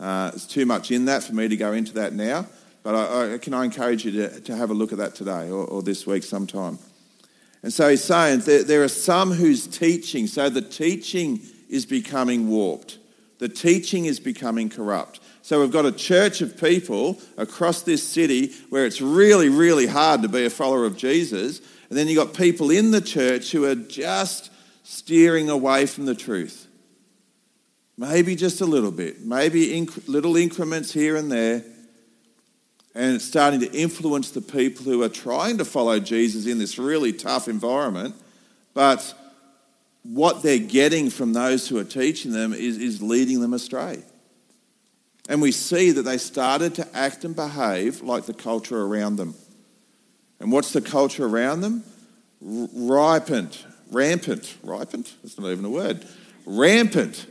Uh, 0.00 0.30
there's 0.30 0.44
too 0.44 0.66
much 0.66 0.90
in 0.90 1.04
that 1.04 1.22
for 1.22 1.36
me 1.36 1.46
to 1.46 1.56
go 1.56 1.72
into 1.72 1.92
that 1.92 2.14
now. 2.14 2.46
But 2.82 2.96
I, 2.96 3.34
I, 3.34 3.38
can 3.38 3.54
I 3.54 3.64
encourage 3.64 4.04
you 4.04 4.10
to, 4.10 4.40
to 4.40 4.56
have 4.56 4.70
a 4.70 4.74
look 4.74 4.90
at 4.90 4.98
that 4.98 5.14
today 5.14 5.50
or, 5.50 5.64
or 5.66 5.82
this 5.82 6.04
week 6.04 6.24
sometime. 6.24 6.80
And 7.62 7.72
so 7.72 7.88
he's 7.88 8.02
saying 8.02 8.40
there, 8.40 8.64
there 8.64 8.82
are 8.82 8.88
some 8.88 9.30
whose 9.30 9.68
teaching, 9.68 10.26
so 10.26 10.48
the 10.48 10.62
teaching 10.62 11.42
is 11.68 11.86
becoming 11.86 12.48
warped. 12.48 12.98
The 13.38 13.48
teaching 13.48 14.06
is 14.06 14.18
becoming 14.18 14.68
corrupt. 14.68 15.20
So 15.42 15.60
we've 15.60 15.70
got 15.70 15.86
a 15.86 15.92
church 15.92 16.40
of 16.40 16.58
people 16.58 17.18
across 17.36 17.82
this 17.82 18.06
city 18.06 18.52
where 18.68 18.86
it's 18.86 19.00
really, 19.00 19.48
really 19.48 19.86
hard 19.86 20.22
to 20.22 20.28
be 20.28 20.44
a 20.44 20.50
follower 20.50 20.84
of 20.84 20.96
Jesus. 20.96 21.60
And 21.88 21.98
then 21.98 22.08
you've 22.08 22.24
got 22.24 22.34
people 22.34 22.70
in 22.70 22.90
the 22.90 23.00
church 23.00 23.50
who 23.50 23.64
are 23.64 23.74
just 23.74 24.50
steering 24.82 25.48
away 25.48 25.86
from 25.86 26.04
the 26.04 26.14
truth. 26.14 26.66
Maybe 27.96 28.36
just 28.36 28.60
a 28.60 28.66
little 28.66 28.90
bit, 28.90 29.24
maybe 29.24 29.68
inc- 29.68 30.08
little 30.08 30.36
increments 30.36 30.92
here 30.92 31.16
and 31.16 31.30
there 31.30 31.64
and 32.94 33.14
it's 33.14 33.24
starting 33.24 33.60
to 33.60 33.72
influence 33.72 34.30
the 34.30 34.40
people 34.40 34.84
who 34.84 35.02
are 35.02 35.08
trying 35.08 35.58
to 35.58 35.64
follow 35.64 36.00
Jesus 36.00 36.46
in 36.46 36.58
this 36.58 36.78
really 36.78 37.12
tough 37.12 37.46
environment. 37.46 38.16
But 38.74 39.14
what 40.02 40.42
they're 40.42 40.58
getting 40.58 41.10
from 41.10 41.32
those 41.32 41.68
who 41.68 41.78
are 41.78 41.84
teaching 41.84 42.32
them 42.32 42.52
is, 42.52 42.78
is 42.78 43.00
leading 43.00 43.40
them 43.40 43.54
astray. 43.54 44.02
And 45.30 45.40
we 45.40 45.52
see 45.52 45.92
that 45.92 46.02
they 46.02 46.18
started 46.18 46.74
to 46.74 46.88
act 46.92 47.24
and 47.24 47.36
behave 47.36 48.02
like 48.02 48.26
the 48.26 48.34
culture 48.34 48.82
around 48.82 49.14
them. 49.14 49.36
And 50.40 50.50
what's 50.50 50.72
the 50.72 50.80
culture 50.80 51.24
around 51.24 51.60
them? 51.60 51.84
R- 52.44 52.68
ripened, 52.74 53.56
rampant, 53.92 54.56
ripened? 54.64 55.08
That's 55.22 55.38
not 55.38 55.52
even 55.52 55.64
a 55.64 55.70
word. 55.70 56.04
Rampant. 56.46 57.26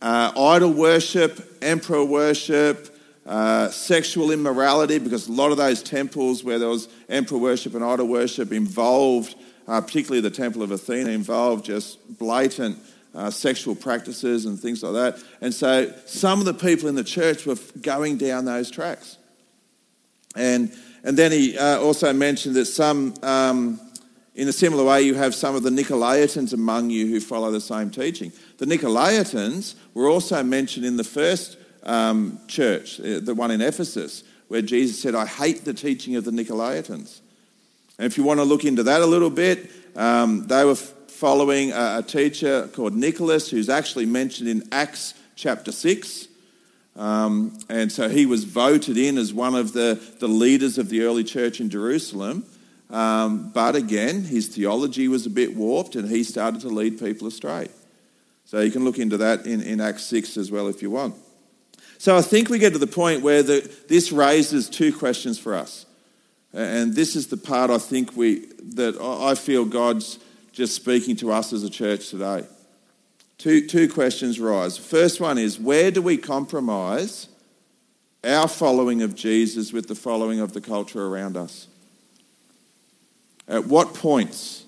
Uh, 0.00 0.32
idol 0.54 0.72
worship, 0.72 1.58
emperor 1.60 2.02
worship, 2.02 2.98
uh, 3.26 3.68
sexual 3.68 4.30
immorality, 4.30 4.98
because 4.98 5.28
a 5.28 5.32
lot 5.32 5.50
of 5.50 5.58
those 5.58 5.82
temples 5.82 6.42
where 6.42 6.58
there 6.58 6.68
was 6.70 6.88
emperor 7.10 7.36
worship 7.36 7.74
and 7.74 7.84
idol 7.84 8.08
worship 8.08 8.52
involved, 8.52 9.34
uh, 9.66 9.82
particularly 9.82 10.22
the 10.22 10.30
Temple 10.30 10.62
of 10.62 10.70
Athena, 10.70 11.10
involved 11.10 11.66
just 11.66 11.98
blatant 12.18 12.78
uh, 13.18 13.30
sexual 13.30 13.74
practices 13.74 14.46
and 14.46 14.60
things 14.60 14.80
like 14.82 14.92
that. 14.92 15.22
And 15.40 15.52
so 15.52 15.92
some 16.06 16.38
of 16.38 16.44
the 16.44 16.54
people 16.54 16.88
in 16.88 16.94
the 16.94 17.02
church 17.02 17.46
were 17.46 17.56
going 17.82 18.16
down 18.16 18.44
those 18.44 18.70
tracks. 18.70 19.18
And, 20.36 20.72
and 21.02 21.16
then 21.16 21.32
he 21.32 21.58
uh, 21.58 21.80
also 21.80 22.12
mentioned 22.12 22.54
that 22.54 22.66
some, 22.66 23.14
um, 23.24 23.80
in 24.36 24.46
a 24.46 24.52
similar 24.52 24.84
way, 24.84 25.02
you 25.02 25.14
have 25.14 25.34
some 25.34 25.56
of 25.56 25.64
the 25.64 25.70
Nicolaitans 25.70 26.52
among 26.52 26.90
you 26.90 27.08
who 27.08 27.18
follow 27.18 27.50
the 27.50 27.60
same 27.60 27.90
teaching. 27.90 28.30
The 28.58 28.66
Nicolaitans 28.66 29.74
were 29.94 30.08
also 30.08 30.40
mentioned 30.44 30.86
in 30.86 30.96
the 30.96 31.02
first 31.02 31.58
um, 31.82 32.38
church, 32.46 33.00
uh, 33.00 33.18
the 33.18 33.34
one 33.34 33.50
in 33.50 33.60
Ephesus, 33.60 34.22
where 34.46 34.62
Jesus 34.62 35.02
said, 35.02 35.16
I 35.16 35.26
hate 35.26 35.64
the 35.64 35.74
teaching 35.74 36.14
of 36.14 36.24
the 36.24 36.30
Nicolaitans. 36.30 37.18
And 37.98 38.06
if 38.06 38.16
you 38.16 38.22
want 38.22 38.38
to 38.38 38.44
look 38.44 38.64
into 38.64 38.84
that 38.84 39.02
a 39.02 39.06
little 39.06 39.30
bit, 39.30 39.72
um, 39.96 40.46
they 40.46 40.64
were 40.64 40.76
following 41.18 41.72
a, 41.72 42.00
teacher 42.06 42.68
called 42.68 42.94
Nicholas, 42.94 43.50
who's 43.50 43.68
actually 43.68 44.06
mentioned 44.06 44.48
in 44.48 44.62
Acts 44.70 45.14
chapter 45.34 45.72
6. 45.72 46.28
Um, 46.94 47.58
and 47.68 47.90
so 47.90 48.08
he 48.08 48.24
was 48.24 48.44
voted 48.44 48.96
in 48.96 49.18
as 49.18 49.34
one 49.34 49.56
of 49.56 49.72
the, 49.72 50.00
the 50.20 50.28
leaders 50.28 50.78
of 50.78 50.90
the 50.90 51.02
early 51.02 51.24
church 51.24 51.60
in 51.60 51.70
Jerusalem. 51.70 52.46
Um, 52.88 53.50
but 53.50 53.74
again, 53.74 54.22
his 54.22 54.46
theology 54.46 55.08
was 55.08 55.26
a 55.26 55.30
bit 55.30 55.56
warped 55.56 55.96
and 55.96 56.08
he 56.08 56.22
started 56.22 56.60
to 56.60 56.68
lead 56.68 57.00
people 57.00 57.26
astray. 57.26 57.68
So 58.44 58.60
you 58.60 58.70
can 58.70 58.84
look 58.84 59.00
into 59.00 59.16
that 59.16 59.44
in, 59.44 59.60
in 59.60 59.80
Acts 59.80 60.04
6 60.04 60.36
as 60.36 60.52
well 60.52 60.68
if 60.68 60.82
you 60.82 60.90
want. 60.92 61.16
So 61.98 62.16
I 62.16 62.22
think 62.22 62.48
we 62.48 62.60
get 62.60 62.74
to 62.74 62.78
the 62.78 62.86
point 62.86 63.22
where 63.22 63.42
the, 63.42 63.68
this 63.88 64.12
raises 64.12 64.68
two 64.68 64.96
questions 64.96 65.36
for 65.36 65.56
us. 65.56 65.84
And 66.52 66.94
this 66.94 67.16
is 67.16 67.26
the 67.26 67.36
part 67.36 67.70
I 67.70 67.78
think 67.78 68.16
we, 68.16 68.46
that 68.74 68.96
I 69.00 69.34
feel 69.34 69.64
God's 69.64 70.20
just 70.58 70.74
speaking 70.74 71.14
to 71.14 71.30
us 71.30 71.52
as 71.52 71.62
a 71.62 71.70
church 71.70 72.10
today. 72.10 72.44
Two, 73.38 73.64
two 73.68 73.88
questions 73.88 74.40
rise. 74.40 74.76
The 74.76 74.82
first 74.82 75.20
one 75.20 75.38
is 75.38 75.56
where 75.56 75.92
do 75.92 76.02
we 76.02 76.16
compromise 76.16 77.28
our 78.24 78.48
following 78.48 79.00
of 79.02 79.14
Jesus 79.14 79.72
with 79.72 79.86
the 79.86 79.94
following 79.94 80.40
of 80.40 80.54
the 80.54 80.60
culture 80.60 81.06
around 81.06 81.36
us? 81.36 81.68
At 83.46 83.66
what 83.66 83.94
points, 83.94 84.64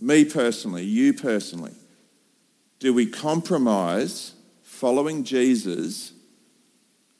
me 0.00 0.24
personally, 0.24 0.82
you 0.82 1.14
personally, 1.14 1.74
do 2.80 2.92
we 2.92 3.06
compromise 3.06 4.34
following 4.64 5.22
Jesus 5.22 6.12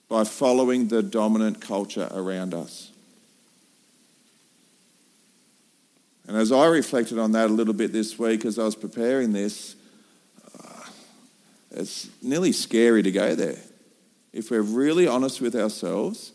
by 0.09 0.25
following 0.25 0.89
the 0.89 1.05
dominant 1.05 1.61
culture 1.61 2.09
around 2.11 2.53
us. 2.53 2.90
And 6.31 6.39
as 6.39 6.53
I 6.53 6.67
reflected 6.67 7.19
on 7.19 7.33
that 7.33 7.51
a 7.51 7.53
little 7.53 7.75
bit 7.75 7.93
this 7.93 8.17
week 8.17 8.45
as 8.45 8.57
I 8.57 8.63
was 8.63 8.77
preparing 8.77 9.33
this, 9.33 9.75
uh, 10.63 10.85
it's 11.73 12.09
nearly 12.23 12.53
scary 12.53 13.03
to 13.03 13.11
go 13.11 13.35
there. 13.35 13.59
If 14.33 14.53
we're 14.53 14.63
really 14.63 15.09
honest 15.09 15.41
with 15.41 15.57
ourselves, 15.57 16.31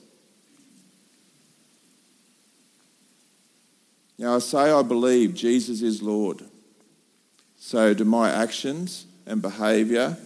now 4.17 4.35
I 4.35 4.39
say 4.39 4.69
I 4.69 4.81
believe 4.81 5.33
Jesus 5.33 5.81
is 5.81 6.01
Lord. 6.01 6.43
So 7.57 7.93
do 7.93 8.03
my 8.03 8.29
actions 8.29 9.05
and 9.25 9.41
behaviour 9.41 10.17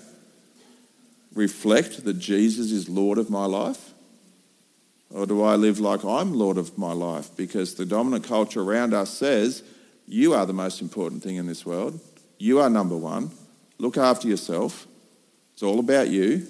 reflect 1.36 2.04
that 2.06 2.16
Jesus 2.16 2.72
is 2.72 2.90
Lord 2.90 3.20
of 3.20 3.30
my 3.30 3.46
life? 3.46 3.92
Or 5.12 5.26
do 5.26 5.42
I 5.42 5.56
live 5.56 5.80
like 5.80 6.06
I'm 6.06 6.34
Lord 6.34 6.58
of 6.58 6.78
my 6.78 6.94
life? 6.94 7.30
Because 7.36 7.76
the 7.76 7.86
dominant 7.86 8.26
culture 8.26 8.62
around 8.62 8.94
us 8.94 9.10
says, 9.10 9.64
you 10.08 10.34
are 10.34 10.46
the 10.46 10.54
most 10.54 10.82
important 10.82 11.24
thing 11.24 11.38
in 11.38 11.48
this 11.48 11.66
world. 11.66 12.00
You 12.38 12.60
are 12.60 12.70
number 12.70 12.96
one. 12.96 13.32
Look 13.78 13.98
after 13.98 14.28
yourself. 14.28 14.88
It's 15.54 15.64
all 15.64 15.80
about 15.80 16.10
you. 16.10 16.46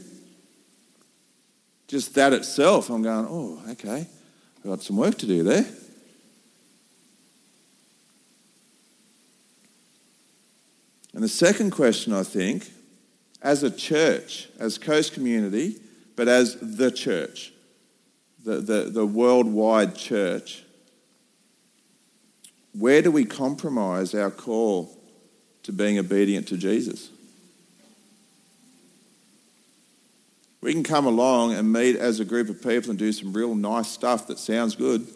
Just 1.88 2.14
that 2.16 2.34
itself, 2.34 2.90
I'm 2.90 3.02
going, 3.02 3.26
oh, 3.30 3.62
okay, 3.72 4.08
I've 4.58 4.64
got 4.64 4.84
some 4.84 4.98
work 4.98 5.18
to 5.20 5.26
do 5.26 5.44
there. 5.44 5.66
And 11.14 11.24
the 11.24 11.28
second 11.28 11.72
question, 11.72 12.14
I 12.14 12.24
think, 12.24 12.72
as 13.42 13.64
a 13.64 13.72
church, 13.72 14.50
as 14.60 14.78
Coast 14.78 15.14
Community, 15.14 15.78
but 16.16 16.28
as 16.28 16.58
the 16.62 16.92
church, 16.92 17.52
the, 18.44 18.56
the, 18.62 18.82
the 18.90 19.06
worldwide 19.06 19.96
church, 19.96 20.64
where 22.74 23.02
do 23.02 23.12
we 23.12 23.26
compromise 23.26 24.14
our 24.14 24.32
call 24.32 24.98
to 25.64 25.72
being 25.72 26.00
obedient 26.00 26.48
to 26.48 26.58
Jesus? 26.58 27.10
We 30.62 30.74
can 30.74 30.84
come 30.84 31.06
along 31.06 31.54
and 31.54 31.72
meet 31.72 31.96
as 31.96 32.20
a 32.20 32.26
group 32.26 32.50
of 32.50 32.62
people 32.62 32.90
and 32.90 33.00
do 33.00 33.12
some 33.12 33.34
real 33.34 33.56
nice 33.56 33.88
stuff 33.88 34.28
that 34.28 34.40
sounds 34.40 34.76
good. 34.76 35.08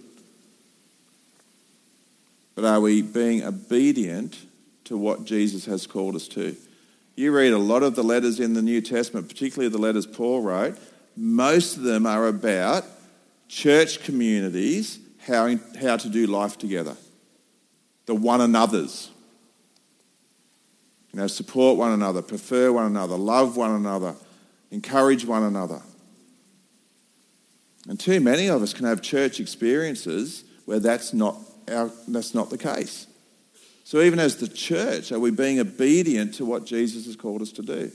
But 2.56 2.66
are 2.66 2.80
we 2.80 3.02
being 3.02 3.44
obedient 3.44 4.38
to 4.86 4.98
what 4.98 5.26
Jesus 5.26 5.66
has 5.66 5.86
called 5.86 6.16
us 6.16 6.28
to? 6.30 6.56
You 7.16 7.32
read 7.32 7.54
a 7.54 7.58
lot 7.58 7.84
of 7.84 7.96
the 7.96 8.04
letters 8.04 8.40
in 8.40 8.54
the 8.54 8.62
New 8.62 8.82
Testament, 8.82 9.28
particularly 9.28 9.70
the 9.70 9.78
letters 9.78 10.06
Paul 10.06 10.42
wrote, 10.42 10.78
most 11.16 11.78
of 11.78 11.84
them 11.84 12.06
are 12.06 12.28
about 12.28 12.86
church 13.48 14.04
communities, 14.04 15.00
how, 15.20 15.56
how 15.80 15.98
to 15.98 16.10
do 16.10 16.28
life 16.28 16.58
together, 16.58 16.96
the 18.06 18.16
one 18.16 18.42
another's. 18.42 19.10
You 21.14 21.20
know, 21.20 21.28
support 21.28 21.78
one 21.78 21.92
another, 21.92 22.24
prefer 22.24 22.72
one 22.72 22.88
another, 22.88 23.16
love 23.16 23.56
one 23.56 23.72
another, 23.72 24.16
encourage 24.72 25.26
one 25.26 25.44
another. 25.44 25.82
And 27.88 28.00
too 28.00 28.20
many 28.20 28.50
of 28.50 28.62
us 28.62 28.74
can 28.74 28.86
have 28.86 29.02
church 29.02 29.40
experiences 29.40 30.44
where 30.66 30.80
that's 30.80 31.14
not, 31.14 31.38
our, 31.70 31.92
that's 32.08 32.34
not 32.34 32.50
the 32.50 32.58
case. 32.58 33.08
So, 33.84 34.02
even 34.02 34.20
as 34.20 34.38
the 34.38 34.48
church, 34.48 35.12
are 35.12 35.20
we 35.20 35.30
being 35.30 35.60
obedient 35.60 36.36
to 36.36 36.46
what 36.46 36.66
Jesus 36.66 37.06
has 37.06 37.16
called 37.16 37.42
us 37.42 37.52
to 37.54 37.62
do? 37.62 37.92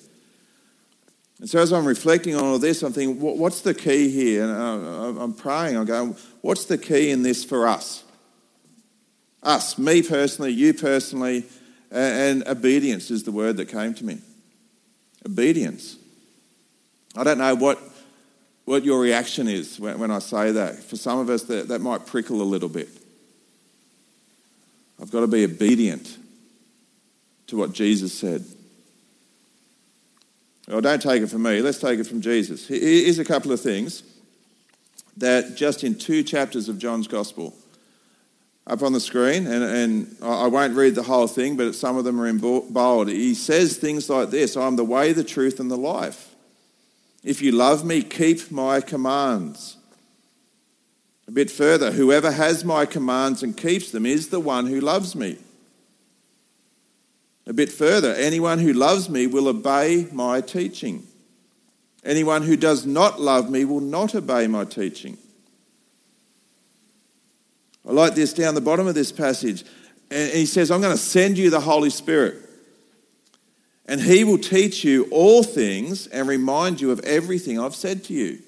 And 1.41 1.49
so, 1.49 1.61
as 1.61 1.73
I'm 1.73 1.87
reflecting 1.87 2.35
on 2.35 2.43
all 2.43 2.59
this, 2.59 2.83
I'm 2.83 2.93
thinking, 2.93 3.21
what's 3.21 3.61
the 3.61 3.75
key 3.75 4.11
here? 4.11 4.43
And 4.43 4.53
uh, 4.53 5.23
I'm 5.23 5.33
praying, 5.33 5.77
I'm 5.77 5.85
going, 5.85 6.17
what's 6.41 6.65
the 6.65 6.79
key 6.79 7.11
in 7.11 7.23
this 7.23 7.45
for 7.45 7.69
us? 7.69 8.03
Us, 9.43 9.79
me 9.79 10.03
personally, 10.03 10.53
you 10.53 10.75
personally, 10.75 11.45
and 11.93 12.47
obedience 12.49 13.11
is 13.11 13.23
the 13.23 13.31
word 13.31 13.57
that 13.59 13.67
came 13.67 13.95
to 13.95 14.05
me. 14.05 14.19
Obedience. 15.25 15.97
I 17.17 17.23
don't 17.23 17.39
know 17.39 17.55
what, 17.55 17.79
what 18.65 18.85
your 18.85 19.01
reaction 19.01 19.47
is 19.47 19.79
when, 19.79 19.99
when 19.99 20.11
I 20.11 20.19
say 20.19 20.51
that. 20.53 20.83
For 20.83 20.97
some 20.97 21.21
of 21.21 21.31
us, 21.31 21.45
that, 21.45 21.69
that 21.69 21.81
might 21.81 22.05
prickle 22.05 22.43
a 22.43 22.45
little 22.45 22.69
bit. 22.69 22.89
I've 25.01 25.11
got 25.13 25.21
to 25.21 25.29
be 25.29 25.45
obedient 25.45 26.19
to 27.47 27.57
what 27.57 27.73
Jesus 27.73 28.13
said. 28.13 28.45
Well, 30.69 30.83
don't 30.83 31.01
take 31.01 31.23
it 31.23 31.29
from 31.29 31.43
me. 31.43 31.63
Let's 31.63 31.79
take 31.79 31.99
it 31.99 32.05
from 32.05 32.21
Jesus. 32.21 32.69
Here's 32.69 33.19
a 33.19 33.25
couple 33.25 33.53
of 33.53 33.61
things 33.61 34.03
that 35.17 35.57
just 35.57 35.83
in 35.83 35.95
two 35.95 36.23
chapters 36.23 36.69
of 36.69 36.79
John's 36.79 37.09
Gospel, 37.09 37.55
up 38.67 38.83
on 38.83 38.93
the 38.93 39.01
screen, 39.01 39.47
and, 39.47 39.65
and 39.65 40.17
I 40.23 40.47
won't 40.47 40.75
read 40.75 40.95
the 40.95 41.03
whole 41.03 41.27
thing, 41.27 41.57
but 41.57 41.75
some 41.75 41.97
of 41.97 42.05
them 42.05 42.21
are 42.21 42.27
in 42.27 42.37
bold. 42.39 43.09
He 43.09 43.35
says 43.35 43.79
things 43.79 44.11
like 44.11 44.29
this 44.29 44.59
I'm 44.59 44.77
the 44.77 44.85
way, 44.85 45.15
the 45.15 45.25
truth, 45.25 45.59
and 45.59 45.71
the 45.71 45.79
life. 45.79 46.35
If 47.25 47.41
you 47.41 47.53
love 47.53 47.83
me, 47.83 48.03
keep 48.03 48.51
my 48.51 48.83
commands. 48.83 49.79
A 51.27 51.31
bit 51.31 51.51
further, 51.51 51.93
whoever 51.93 52.31
has 52.31 52.63
my 52.63 52.85
commands 52.85 53.43
and 53.43 53.57
keeps 53.57 53.91
them 53.91 54.05
is 54.05 54.29
the 54.29 54.41
one 54.41 54.67
who 54.67 54.81
loves 54.81 55.17
me. 55.17 55.39
A 57.49 57.53
bit 57.55 57.73
further, 57.73 58.15
anyone 58.15 58.59
who 58.59 58.75
loves 58.75 59.09
me 59.09 59.27
will 59.27 59.49
obey 59.49 60.07
my 60.13 60.43
teaching. 60.43 61.07
Anyone 62.05 62.43
who 62.43 62.57
does 62.57 62.85
not 62.85 63.21
love 63.21 63.51
me 63.51 63.65
will 63.65 63.81
not 63.81 64.15
obey 64.15 64.47
my 64.47 64.67
teaching. 64.67 65.17
I 67.89 67.93
like 67.93 68.15
this 68.15 68.35
down 68.35 68.55
the 68.55 68.61
bottom 68.61 68.87
of 68.87 68.95
this 68.95 69.11
passage. 69.11 69.65
And 70.11 70.31
he 70.31 70.45
says, 70.45 70.71
I'm 70.71 70.83
going 70.83 70.95
to 70.95 71.03
send 71.03 71.39
you 71.39 71.49
the 71.49 71.61
Holy 71.61 71.89
Spirit. 71.89 72.37
And 73.87 73.99
he 73.99 74.25
will 74.25 74.39
teach 74.39 74.85
you 74.85 75.09
all 75.11 75.43
things 75.43 76.07
and 76.07 76.29
remind 76.29 76.83
you 76.83 76.91
of 76.91 77.01
everything 77.01 77.59
I've 77.59 77.75
said 77.75 78.05
to 78.05 78.13
you. 78.13 78.41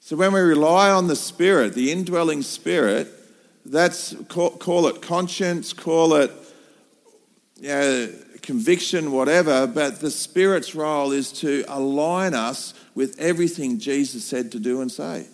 So 0.00 0.16
when 0.16 0.32
we 0.32 0.40
rely 0.40 0.90
on 0.90 1.06
the 1.06 1.16
Spirit, 1.16 1.74
the 1.74 1.92
indwelling 1.92 2.40
Spirit, 2.40 3.08
that's 3.66 4.14
call, 4.28 4.86
it 4.86 5.02
conscience, 5.02 5.74
call 5.74 6.14
it 6.14 6.30
you 7.58 7.68
know, 7.68 8.08
conviction, 8.42 9.12
whatever, 9.12 9.66
but 9.66 10.00
the 10.00 10.10
Spirit's 10.10 10.74
role 10.74 11.12
is 11.12 11.32
to 11.32 11.64
align 11.68 12.34
us 12.34 12.74
with 12.94 13.18
everything 13.18 13.78
Jesus 13.78 14.24
said 14.24 14.52
to 14.52 14.60
do 14.60 14.80
and 14.80 14.92
say. 14.92 15.26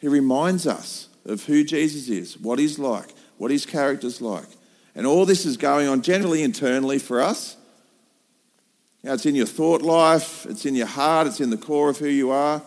He 0.00 0.08
reminds 0.08 0.66
us 0.66 1.08
of 1.24 1.44
who 1.44 1.64
Jesus 1.64 2.08
is, 2.08 2.38
what 2.38 2.58
he's 2.58 2.78
like, 2.78 3.14
what 3.36 3.50
his 3.50 3.66
character's 3.66 4.20
like. 4.20 4.48
And 4.94 5.06
all 5.06 5.24
this 5.24 5.46
is 5.46 5.56
going 5.56 5.88
on 5.88 6.02
generally 6.02 6.42
internally 6.42 6.98
for 6.98 7.20
us. 7.20 7.56
You 9.02 9.08
know, 9.08 9.14
it's 9.14 9.26
in 9.26 9.36
your 9.36 9.46
thought 9.46 9.82
life, 9.82 10.46
it's 10.46 10.66
in 10.66 10.74
your 10.74 10.86
heart, 10.86 11.28
it's 11.28 11.40
in 11.40 11.50
the 11.50 11.56
core 11.56 11.88
of 11.88 11.98
who 11.98 12.08
you 12.08 12.30
are. 12.30 12.62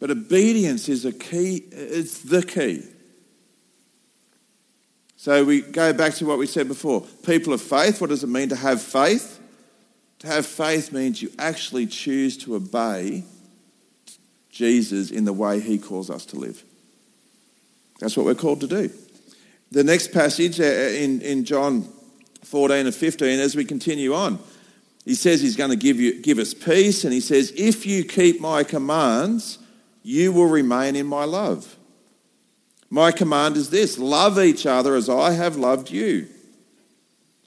But 0.00 0.10
obedience 0.10 0.88
is 0.88 1.04
a 1.04 1.12
key, 1.12 1.64
it's 1.70 2.20
the 2.20 2.42
key 2.42 2.84
so 5.24 5.42
we 5.42 5.62
go 5.62 5.94
back 5.94 6.12
to 6.16 6.26
what 6.26 6.36
we 6.36 6.46
said 6.46 6.68
before. 6.68 7.00
People 7.24 7.54
of 7.54 7.62
faith, 7.62 7.98
what 7.98 8.10
does 8.10 8.22
it 8.22 8.26
mean 8.26 8.50
to 8.50 8.56
have 8.56 8.82
faith? 8.82 9.40
To 10.18 10.26
have 10.26 10.44
faith 10.44 10.92
means 10.92 11.22
you 11.22 11.30
actually 11.38 11.86
choose 11.86 12.36
to 12.44 12.56
obey 12.56 13.24
Jesus 14.50 15.10
in 15.10 15.24
the 15.24 15.32
way 15.32 15.60
he 15.60 15.78
calls 15.78 16.10
us 16.10 16.26
to 16.26 16.36
live. 16.36 16.62
That's 18.00 18.18
what 18.18 18.26
we're 18.26 18.34
called 18.34 18.60
to 18.60 18.66
do. 18.66 18.90
The 19.70 19.82
next 19.82 20.12
passage 20.12 20.60
uh, 20.60 20.64
in, 20.64 21.22
in 21.22 21.46
John 21.46 21.88
14 22.42 22.84
and 22.84 22.94
15, 22.94 23.40
as 23.40 23.56
we 23.56 23.64
continue 23.64 24.12
on, 24.12 24.38
he 25.06 25.14
says 25.14 25.40
he's 25.40 25.56
going 25.56 25.70
to 25.70 25.76
give, 25.76 25.98
you, 25.98 26.20
give 26.20 26.38
us 26.38 26.52
peace, 26.52 27.02
and 27.02 27.14
he 27.14 27.20
says, 27.20 27.50
If 27.56 27.86
you 27.86 28.04
keep 28.04 28.42
my 28.42 28.62
commands, 28.62 29.58
you 30.02 30.34
will 30.34 30.48
remain 30.48 30.96
in 30.96 31.06
my 31.06 31.24
love 31.24 31.78
my 32.90 33.12
command 33.12 33.56
is 33.56 33.70
this 33.70 33.98
love 33.98 34.38
each 34.38 34.66
other 34.66 34.94
as 34.94 35.08
I 35.08 35.32
have 35.32 35.56
loved 35.56 35.90
you. 35.90 36.28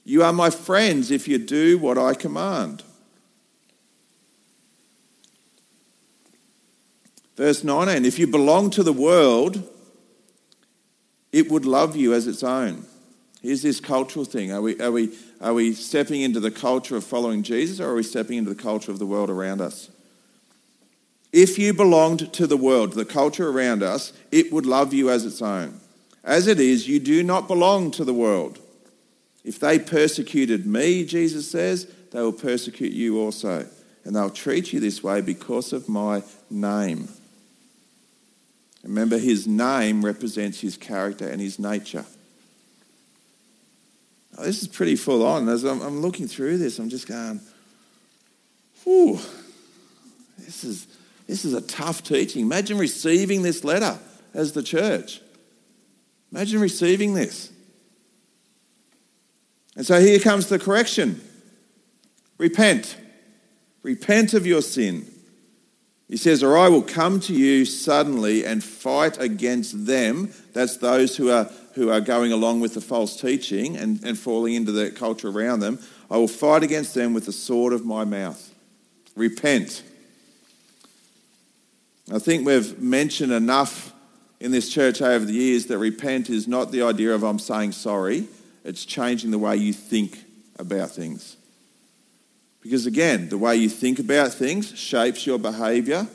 You 0.04 0.22
are 0.22 0.32
my 0.32 0.50
friends 0.50 1.10
if 1.10 1.28
you 1.28 1.38
do 1.38 1.78
what 1.78 1.98
I 1.98 2.14
command. 2.14 2.82
Verse 7.36 7.62
19 7.62 8.04
If 8.04 8.18
you 8.18 8.26
belong 8.26 8.70
to 8.70 8.82
the 8.82 8.92
world, 8.92 9.62
it 11.32 11.50
would 11.50 11.64
love 11.64 11.94
you 11.94 12.14
as 12.14 12.26
its 12.26 12.42
own. 12.42 12.84
Here's 13.42 13.62
this 13.62 13.80
cultural 13.80 14.24
thing. 14.24 14.50
Are 14.50 14.60
we, 14.60 14.80
are, 14.80 14.90
we, 14.90 15.16
are 15.40 15.54
we 15.54 15.72
stepping 15.72 16.22
into 16.22 16.40
the 16.40 16.50
culture 16.50 16.96
of 16.96 17.04
following 17.04 17.42
Jesus 17.42 17.78
or 17.78 17.90
are 17.90 17.94
we 17.94 18.02
stepping 18.02 18.38
into 18.38 18.52
the 18.52 18.60
culture 18.60 18.90
of 18.90 18.98
the 18.98 19.06
world 19.06 19.30
around 19.30 19.60
us? 19.60 19.90
If 21.32 21.58
you 21.58 21.74
belonged 21.74 22.32
to 22.34 22.46
the 22.46 22.56
world, 22.56 22.92
the 22.92 23.04
culture 23.04 23.48
around 23.48 23.82
us, 23.82 24.12
it 24.32 24.52
would 24.52 24.66
love 24.66 24.94
you 24.94 25.10
as 25.10 25.26
its 25.26 25.42
own. 25.42 25.80
As 26.24 26.46
it 26.46 26.60
is, 26.60 26.88
you 26.88 26.98
do 27.00 27.22
not 27.22 27.48
belong 27.48 27.90
to 27.92 28.04
the 28.04 28.14
world. 28.14 28.58
If 29.44 29.60
they 29.60 29.78
persecuted 29.78 30.66
me, 30.66 31.04
Jesus 31.04 31.50
says, 31.50 31.86
they 32.10 32.20
will 32.20 32.32
persecute 32.32 32.92
you 32.92 33.20
also, 33.20 33.66
and 34.04 34.16
they'll 34.16 34.30
treat 34.30 34.72
you 34.72 34.80
this 34.80 35.02
way 35.02 35.20
because 35.20 35.72
of 35.72 35.88
my 35.88 36.22
name. 36.50 37.08
Remember, 38.82 39.18
his 39.18 39.46
name 39.46 40.04
represents 40.04 40.60
his 40.60 40.76
character 40.76 41.28
and 41.28 41.40
his 41.40 41.58
nature. 41.58 42.04
Now, 44.36 44.44
this 44.44 44.62
is 44.62 44.68
pretty 44.68 44.96
full 44.96 45.26
on. 45.26 45.48
As 45.48 45.64
I'm, 45.64 45.80
I'm 45.82 46.00
looking 46.00 46.28
through 46.28 46.58
this, 46.58 46.78
I'm 46.78 46.88
just 46.88 47.06
going, 47.06 47.40
whew, 48.84 49.18
this 50.38 50.64
is, 50.64 50.86
this 51.28 51.44
is 51.44 51.52
a 51.52 51.60
tough 51.60 52.02
teaching. 52.02 52.42
Imagine 52.42 52.78
receiving 52.78 53.42
this 53.42 53.62
letter 53.62 53.98
as 54.34 54.52
the 54.52 54.62
church. 54.62 55.20
Imagine 56.32 56.60
receiving 56.60 57.14
this. 57.14 57.52
And 59.76 59.86
so 59.86 60.00
here 60.00 60.18
comes 60.18 60.48
the 60.48 60.58
correction 60.58 61.20
repent. 62.38 62.96
Repent 63.82 64.34
of 64.34 64.46
your 64.46 64.62
sin. 64.62 65.06
He 66.08 66.16
says, 66.16 66.42
Or 66.42 66.56
I 66.56 66.68
will 66.68 66.82
come 66.82 67.20
to 67.20 67.34
you 67.34 67.64
suddenly 67.64 68.44
and 68.44 68.64
fight 68.64 69.20
against 69.20 69.86
them. 69.86 70.32
That's 70.54 70.78
those 70.78 71.16
who 71.16 71.30
are, 71.30 71.50
who 71.74 71.90
are 71.90 72.00
going 72.00 72.32
along 72.32 72.60
with 72.60 72.74
the 72.74 72.80
false 72.80 73.20
teaching 73.20 73.76
and, 73.76 74.02
and 74.02 74.18
falling 74.18 74.54
into 74.54 74.72
the 74.72 74.90
culture 74.90 75.28
around 75.28 75.60
them. 75.60 75.78
I 76.10 76.16
will 76.16 76.28
fight 76.28 76.62
against 76.62 76.94
them 76.94 77.12
with 77.12 77.26
the 77.26 77.32
sword 77.32 77.72
of 77.72 77.84
my 77.84 78.04
mouth. 78.04 78.54
Repent. 79.14 79.82
I 82.10 82.18
think 82.18 82.46
we've 82.46 82.80
mentioned 82.80 83.32
enough 83.32 83.92
in 84.40 84.50
this 84.50 84.70
church 84.70 85.02
over 85.02 85.24
the 85.24 85.32
years 85.32 85.66
that 85.66 85.78
repent 85.78 86.30
is 86.30 86.48
not 86.48 86.70
the 86.70 86.82
idea 86.82 87.14
of 87.14 87.22
I'm 87.22 87.38
saying 87.38 87.72
sorry, 87.72 88.26
it's 88.64 88.84
changing 88.84 89.30
the 89.30 89.38
way 89.38 89.56
you 89.56 89.72
think 89.72 90.24
about 90.58 90.90
things. 90.90 91.36
Because 92.62 92.86
again, 92.86 93.28
the 93.28 93.38
way 93.38 93.56
you 93.56 93.68
think 93.68 93.98
about 93.98 94.32
things 94.32 94.76
shapes 94.78 95.26
your 95.26 95.38
behavior. 95.38 96.06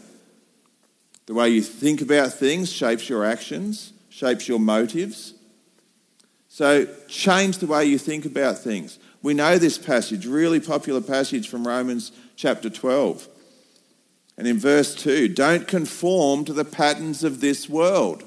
The 1.26 1.34
way 1.34 1.50
you 1.50 1.62
think 1.62 2.02
about 2.02 2.34
things 2.34 2.72
shapes 2.72 3.08
your 3.08 3.24
actions, 3.24 3.94
shapes 4.10 4.48
your 4.48 4.60
motives. 4.60 5.34
So 6.50 6.88
change 7.08 7.60
the 7.60 7.68
way 7.68 7.86
you 7.86 7.98
think 7.98 8.26
about 8.26 8.58
things. 8.58 9.00
We 9.22 9.34
know 9.34 9.58
this 9.58 9.78
passage, 9.78 10.26
really 10.26 10.60
popular 10.60 11.02
passage 11.02 11.50
from 11.50 11.68
Romans 11.68 12.12
chapter 12.36 12.70
12. 12.70 13.28
And 14.38 14.48
in 14.48 14.58
verse 14.58 14.96
2, 14.96 15.30
don't 15.30 15.67
conform 15.67 16.46
to 16.46 16.54
the 16.54 16.65
patterns 16.65 17.24
of 17.24 17.39
this 17.39 17.69
world, 17.69 18.24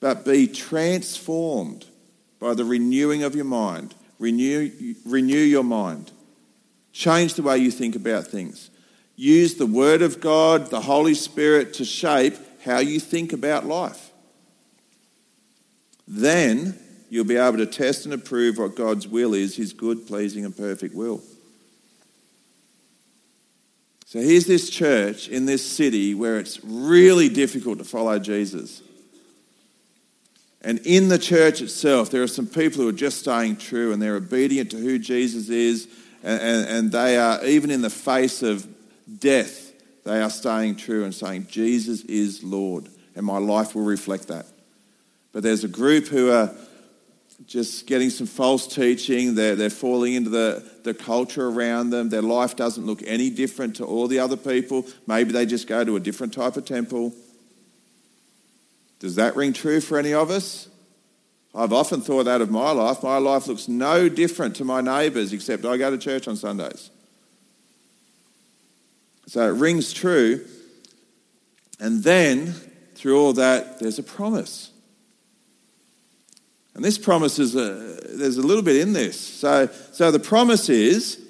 but 0.00 0.24
be 0.24 0.46
transformed 0.48 1.86
by 2.40 2.54
the 2.54 2.64
renewing 2.64 3.22
of 3.22 3.36
your 3.36 3.44
mind. 3.44 3.94
Renew, 4.18 4.94
renew 5.06 5.36
your 5.36 5.62
mind. 5.62 6.10
Change 6.92 7.34
the 7.34 7.42
way 7.42 7.58
you 7.58 7.70
think 7.70 7.94
about 7.94 8.26
things. 8.26 8.70
Use 9.14 9.54
the 9.54 9.66
Word 9.66 10.02
of 10.02 10.20
God, 10.20 10.68
the 10.70 10.80
Holy 10.80 11.14
Spirit, 11.14 11.74
to 11.74 11.84
shape 11.84 12.34
how 12.64 12.78
you 12.78 12.98
think 12.98 13.32
about 13.32 13.66
life. 13.66 14.10
Then 16.08 16.78
you'll 17.08 17.24
be 17.24 17.36
able 17.36 17.58
to 17.58 17.66
test 17.66 18.04
and 18.04 18.14
approve 18.14 18.58
what 18.58 18.74
God's 18.74 19.06
will 19.06 19.34
is, 19.34 19.56
His 19.56 19.72
good, 19.72 20.06
pleasing, 20.06 20.44
and 20.44 20.56
perfect 20.56 20.94
will. 20.94 21.22
So 24.12 24.20
here's 24.20 24.44
this 24.44 24.68
church 24.68 25.28
in 25.28 25.46
this 25.46 25.66
city 25.66 26.14
where 26.14 26.38
it's 26.38 26.62
really 26.62 27.30
difficult 27.30 27.78
to 27.78 27.84
follow 27.84 28.18
Jesus. 28.18 28.82
And 30.60 30.80
in 30.84 31.08
the 31.08 31.18
church 31.18 31.62
itself, 31.62 32.10
there 32.10 32.22
are 32.22 32.28
some 32.28 32.46
people 32.46 32.82
who 32.82 32.90
are 32.90 32.92
just 32.92 33.20
staying 33.20 33.56
true 33.56 33.90
and 33.90 34.02
they're 34.02 34.16
obedient 34.16 34.70
to 34.72 34.76
who 34.76 34.98
Jesus 34.98 35.48
is, 35.48 35.88
and, 36.22 36.42
and, 36.42 36.68
and 36.68 36.92
they 36.92 37.16
are, 37.16 37.42
even 37.46 37.70
in 37.70 37.80
the 37.80 37.88
face 37.88 38.42
of 38.42 38.68
death, 39.18 39.72
they 40.04 40.20
are 40.20 40.28
staying 40.28 40.76
true 40.76 41.04
and 41.04 41.14
saying, 41.14 41.46
Jesus 41.48 42.02
is 42.02 42.44
Lord, 42.44 42.90
and 43.16 43.24
my 43.24 43.38
life 43.38 43.74
will 43.74 43.84
reflect 43.84 44.28
that. 44.28 44.44
But 45.32 45.42
there's 45.42 45.64
a 45.64 45.68
group 45.68 46.08
who 46.08 46.30
are 46.30 46.50
just 47.46 47.86
getting 47.86 48.10
some 48.10 48.26
false 48.26 48.66
teaching. 48.66 49.34
They're, 49.34 49.56
they're 49.56 49.70
falling 49.70 50.14
into 50.14 50.30
the, 50.30 50.64
the 50.84 50.94
culture 50.94 51.48
around 51.48 51.90
them. 51.90 52.08
Their 52.08 52.22
life 52.22 52.56
doesn't 52.56 52.84
look 52.84 53.02
any 53.04 53.30
different 53.30 53.76
to 53.76 53.84
all 53.84 54.08
the 54.08 54.18
other 54.18 54.36
people. 54.36 54.86
Maybe 55.06 55.32
they 55.32 55.46
just 55.46 55.66
go 55.66 55.84
to 55.84 55.96
a 55.96 56.00
different 56.00 56.32
type 56.32 56.56
of 56.56 56.64
temple. 56.64 57.12
Does 59.00 59.16
that 59.16 59.34
ring 59.34 59.52
true 59.52 59.80
for 59.80 59.98
any 59.98 60.14
of 60.14 60.30
us? 60.30 60.68
I've 61.54 61.72
often 61.72 62.00
thought 62.00 62.24
that 62.24 62.40
of 62.40 62.50
my 62.50 62.70
life. 62.70 63.02
My 63.02 63.18
life 63.18 63.46
looks 63.46 63.68
no 63.68 64.08
different 64.08 64.56
to 64.56 64.64
my 64.64 64.80
neighbours, 64.80 65.32
except 65.32 65.64
I 65.64 65.76
go 65.76 65.90
to 65.90 65.98
church 65.98 66.26
on 66.28 66.36
Sundays. 66.36 66.90
So 69.26 69.48
it 69.48 69.58
rings 69.58 69.92
true. 69.92 70.46
And 71.78 72.02
then, 72.02 72.54
through 72.94 73.18
all 73.18 73.32
that, 73.34 73.80
there's 73.80 73.98
a 73.98 74.02
promise. 74.02 74.71
And 76.74 76.84
this 76.84 76.98
promise 76.98 77.38
is 77.38 77.54
a, 77.54 77.98
there's 78.16 78.38
a 78.38 78.42
little 78.42 78.62
bit 78.62 78.76
in 78.76 78.92
this. 78.92 79.18
So, 79.18 79.68
so 79.92 80.10
the 80.10 80.18
promise 80.18 80.68
is 80.68 81.20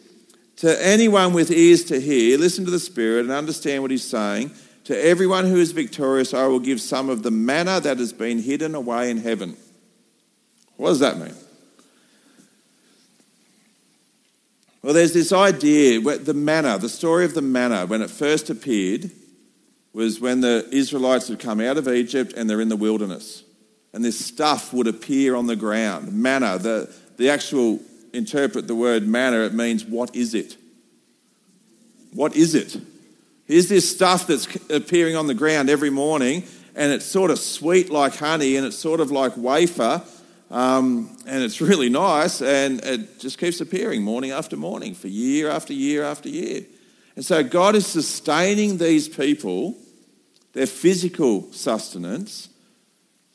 to 0.56 0.84
anyone 0.84 1.32
with 1.32 1.50
ears 1.50 1.84
to 1.84 2.00
hear, 2.00 2.38
listen 2.38 2.64
to 2.64 2.70
the 2.70 2.78
Spirit 2.78 3.24
and 3.24 3.32
understand 3.32 3.82
what 3.82 3.90
He's 3.90 4.04
saying. 4.04 4.52
To 4.84 5.04
everyone 5.04 5.46
who 5.46 5.56
is 5.56 5.72
victorious, 5.72 6.34
I 6.34 6.46
will 6.46 6.60
give 6.60 6.80
some 6.80 7.08
of 7.08 7.22
the 7.22 7.30
manna 7.30 7.80
that 7.80 7.98
has 7.98 8.12
been 8.12 8.40
hidden 8.40 8.74
away 8.74 9.10
in 9.10 9.18
heaven. 9.18 9.56
What 10.76 10.88
does 10.88 11.00
that 11.00 11.18
mean? 11.18 11.34
Well, 14.82 14.92
there's 14.92 15.12
this 15.12 15.32
idea, 15.32 16.00
the 16.00 16.34
manna, 16.34 16.78
the 16.78 16.88
story 16.88 17.24
of 17.24 17.34
the 17.34 17.42
manna, 17.42 17.86
when 17.86 18.02
it 18.02 18.10
first 18.10 18.50
appeared, 18.50 19.12
was 19.92 20.20
when 20.20 20.40
the 20.40 20.68
Israelites 20.72 21.28
had 21.28 21.38
come 21.38 21.60
out 21.60 21.76
of 21.76 21.86
Egypt 21.86 22.32
and 22.36 22.50
they're 22.50 22.60
in 22.60 22.68
the 22.68 22.76
wilderness 22.76 23.44
and 23.92 24.04
this 24.04 24.24
stuff 24.24 24.72
would 24.72 24.86
appear 24.86 25.34
on 25.34 25.46
the 25.46 25.56
ground. 25.56 26.12
Manna, 26.12 26.58
the, 26.58 26.92
the 27.16 27.28
actual 27.30 27.80
interpret 28.12 28.66
the 28.66 28.74
word 28.74 29.06
manna, 29.06 29.40
it 29.40 29.54
means 29.54 29.84
what 29.84 30.14
is 30.14 30.34
it? 30.34 30.56
What 32.12 32.36
is 32.36 32.54
it? 32.54 32.76
Here's 33.46 33.68
this 33.68 33.90
stuff 33.90 34.26
that's 34.26 34.46
appearing 34.70 35.16
on 35.16 35.26
the 35.26 35.34
ground 35.34 35.68
every 35.68 35.90
morning, 35.90 36.44
and 36.74 36.92
it's 36.92 37.04
sort 37.04 37.30
of 37.30 37.38
sweet 37.38 37.90
like 37.90 38.16
honey, 38.16 38.56
and 38.56 38.66
it's 38.66 38.78
sort 38.78 39.00
of 39.00 39.10
like 39.10 39.36
wafer, 39.36 40.02
um, 40.50 41.16
and 41.26 41.42
it's 41.42 41.60
really 41.60 41.88
nice, 41.88 42.40
and 42.40 42.84
it 42.84 43.18
just 43.18 43.38
keeps 43.38 43.60
appearing 43.60 44.02
morning 44.02 44.30
after 44.30 44.56
morning 44.56 44.94
for 44.94 45.08
year 45.08 45.50
after 45.50 45.72
year 45.72 46.02
after 46.04 46.28
year. 46.28 46.64
And 47.16 47.24
so 47.24 47.42
God 47.42 47.74
is 47.74 47.86
sustaining 47.86 48.78
these 48.78 49.08
people, 49.08 49.76
their 50.52 50.66
physical 50.66 51.52
sustenance, 51.52 52.48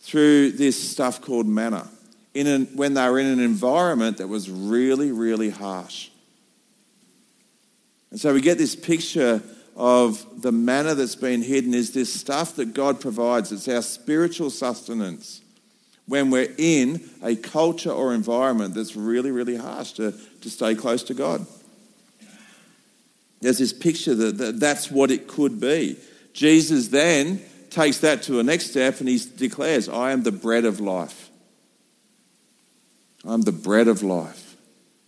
through 0.07 0.51
this 0.51 0.81
stuff 0.89 1.19
called 1.19 1.45
manna 1.45 1.85
in 2.33 2.47
an, 2.47 2.65
when 2.75 2.93
they 2.93 3.09
were 3.09 3.19
in 3.19 3.25
an 3.25 3.41
environment 3.41 4.17
that 4.19 4.27
was 4.27 4.49
really, 4.49 5.11
really 5.11 5.49
harsh. 5.49 6.09
And 8.09 8.17
so 8.17 8.33
we 8.33 8.39
get 8.39 8.57
this 8.57 8.73
picture 8.73 9.43
of 9.75 10.41
the 10.41 10.53
manna 10.53 10.95
that's 10.95 11.17
been 11.17 11.41
hidden 11.41 11.73
is 11.73 11.91
this 11.91 12.13
stuff 12.13 12.55
that 12.55 12.73
God 12.73 13.01
provides. 13.01 13.51
It's 13.51 13.67
our 13.67 13.81
spiritual 13.81 14.49
sustenance 14.49 15.41
when 16.07 16.29
we're 16.29 16.53
in 16.57 17.09
a 17.21 17.35
culture 17.35 17.91
or 17.91 18.13
environment 18.13 18.75
that's 18.75 18.95
really, 18.95 19.31
really 19.31 19.57
harsh 19.57 19.91
to, 19.93 20.13
to 20.39 20.49
stay 20.49 20.73
close 20.73 21.03
to 21.03 21.13
God. 21.13 21.45
There's 23.41 23.57
this 23.57 23.73
picture 23.73 24.15
that, 24.15 24.37
that 24.37 24.59
that's 24.61 24.89
what 24.89 25.11
it 25.11 25.27
could 25.27 25.59
be. 25.59 25.97
Jesus 26.31 26.87
then 26.87 27.41
takes 27.71 27.99
that 27.99 28.23
to 28.23 28.39
a 28.39 28.43
next 28.43 28.71
step 28.71 28.99
and 28.99 29.09
he 29.09 29.19
declares, 29.35 29.89
I 29.89 30.11
am 30.11 30.23
the 30.23 30.31
bread 30.31 30.65
of 30.65 30.79
life. 30.79 31.29
I'm 33.25 33.41
the 33.41 33.51
bread 33.51 33.87
of 33.87 34.03
life. 34.03 34.55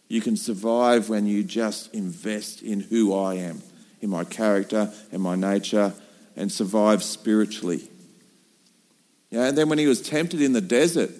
You 0.07 0.21
can 0.21 0.35
survive 0.35 1.09
when 1.09 1.27
you 1.27 1.43
just 1.43 1.93
invest 1.93 2.61
in 2.61 2.79
who 2.79 3.15
I 3.15 3.35
am, 3.35 3.61
in 4.01 4.09
my 4.09 4.23
character 4.23 4.91
and 5.11 5.21
my 5.21 5.35
nature, 5.35 5.93
and 6.35 6.51
survive 6.51 7.03
spiritually. 7.03 7.87
Yeah, 9.29 9.45
and 9.45 9.57
then 9.57 9.69
when 9.69 9.77
he 9.77 9.85
was 9.85 10.01
tempted 10.01 10.41
in 10.41 10.53
the 10.53 10.61
desert, 10.61 11.11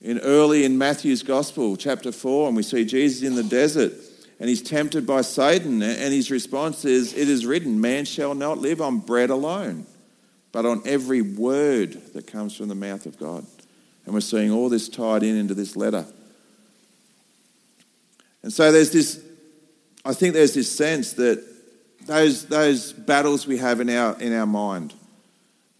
in 0.00 0.18
early 0.18 0.64
in 0.64 0.76
Matthew's 0.76 1.22
Gospel, 1.22 1.76
chapter 1.76 2.10
4, 2.10 2.48
and 2.48 2.56
we 2.56 2.64
see 2.64 2.84
Jesus 2.84 3.22
in 3.22 3.36
the 3.36 3.44
desert, 3.44 3.92
and 4.40 4.48
he's 4.48 4.62
tempted 4.62 5.06
by 5.06 5.20
Satan, 5.20 5.80
and 5.80 6.12
his 6.12 6.32
response 6.32 6.84
is, 6.84 7.14
It 7.14 7.28
is 7.28 7.46
written, 7.46 7.80
man 7.80 8.04
shall 8.04 8.34
not 8.34 8.58
live 8.58 8.80
on 8.80 8.98
bread 8.98 9.30
alone 9.30 9.86
but 10.52 10.66
on 10.66 10.82
every 10.84 11.22
word 11.22 11.92
that 12.12 12.26
comes 12.26 12.54
from 12.54 12.68
the 12.68 12.74
mouth 12.74 13.06
of 13.06 13.18
God. 13.18 13.44
And 14.04 14.14
we're 14.14 14.20
seeing 14.20 14.50
all 14.50 14.68
this 14.68 14.88
tied 14.88 15.22
in 15.22 15.36
into 15.36 15.54
this 15.54 15.76
letter. 15.76 16.04
And 18.42 18.52
so 18.52 18.70
there's 18.70 18.90
this, 18.90 19.22
I 20.04 20.12
think 20.12 20.34
there's 20.34 20.54
this 20.54 20.70
sense 20.70 21.14
that 21.14 21.42
those, 22.06 22.46
those 22.46 22.92
battles 22.92 23.46
we 23.46 23.58
have 23.58 23.80
in 23.80 23.88
our, 23.88 24.20
in 24.20 24.34
our 24.34 24.46
mind, 24.46 24.92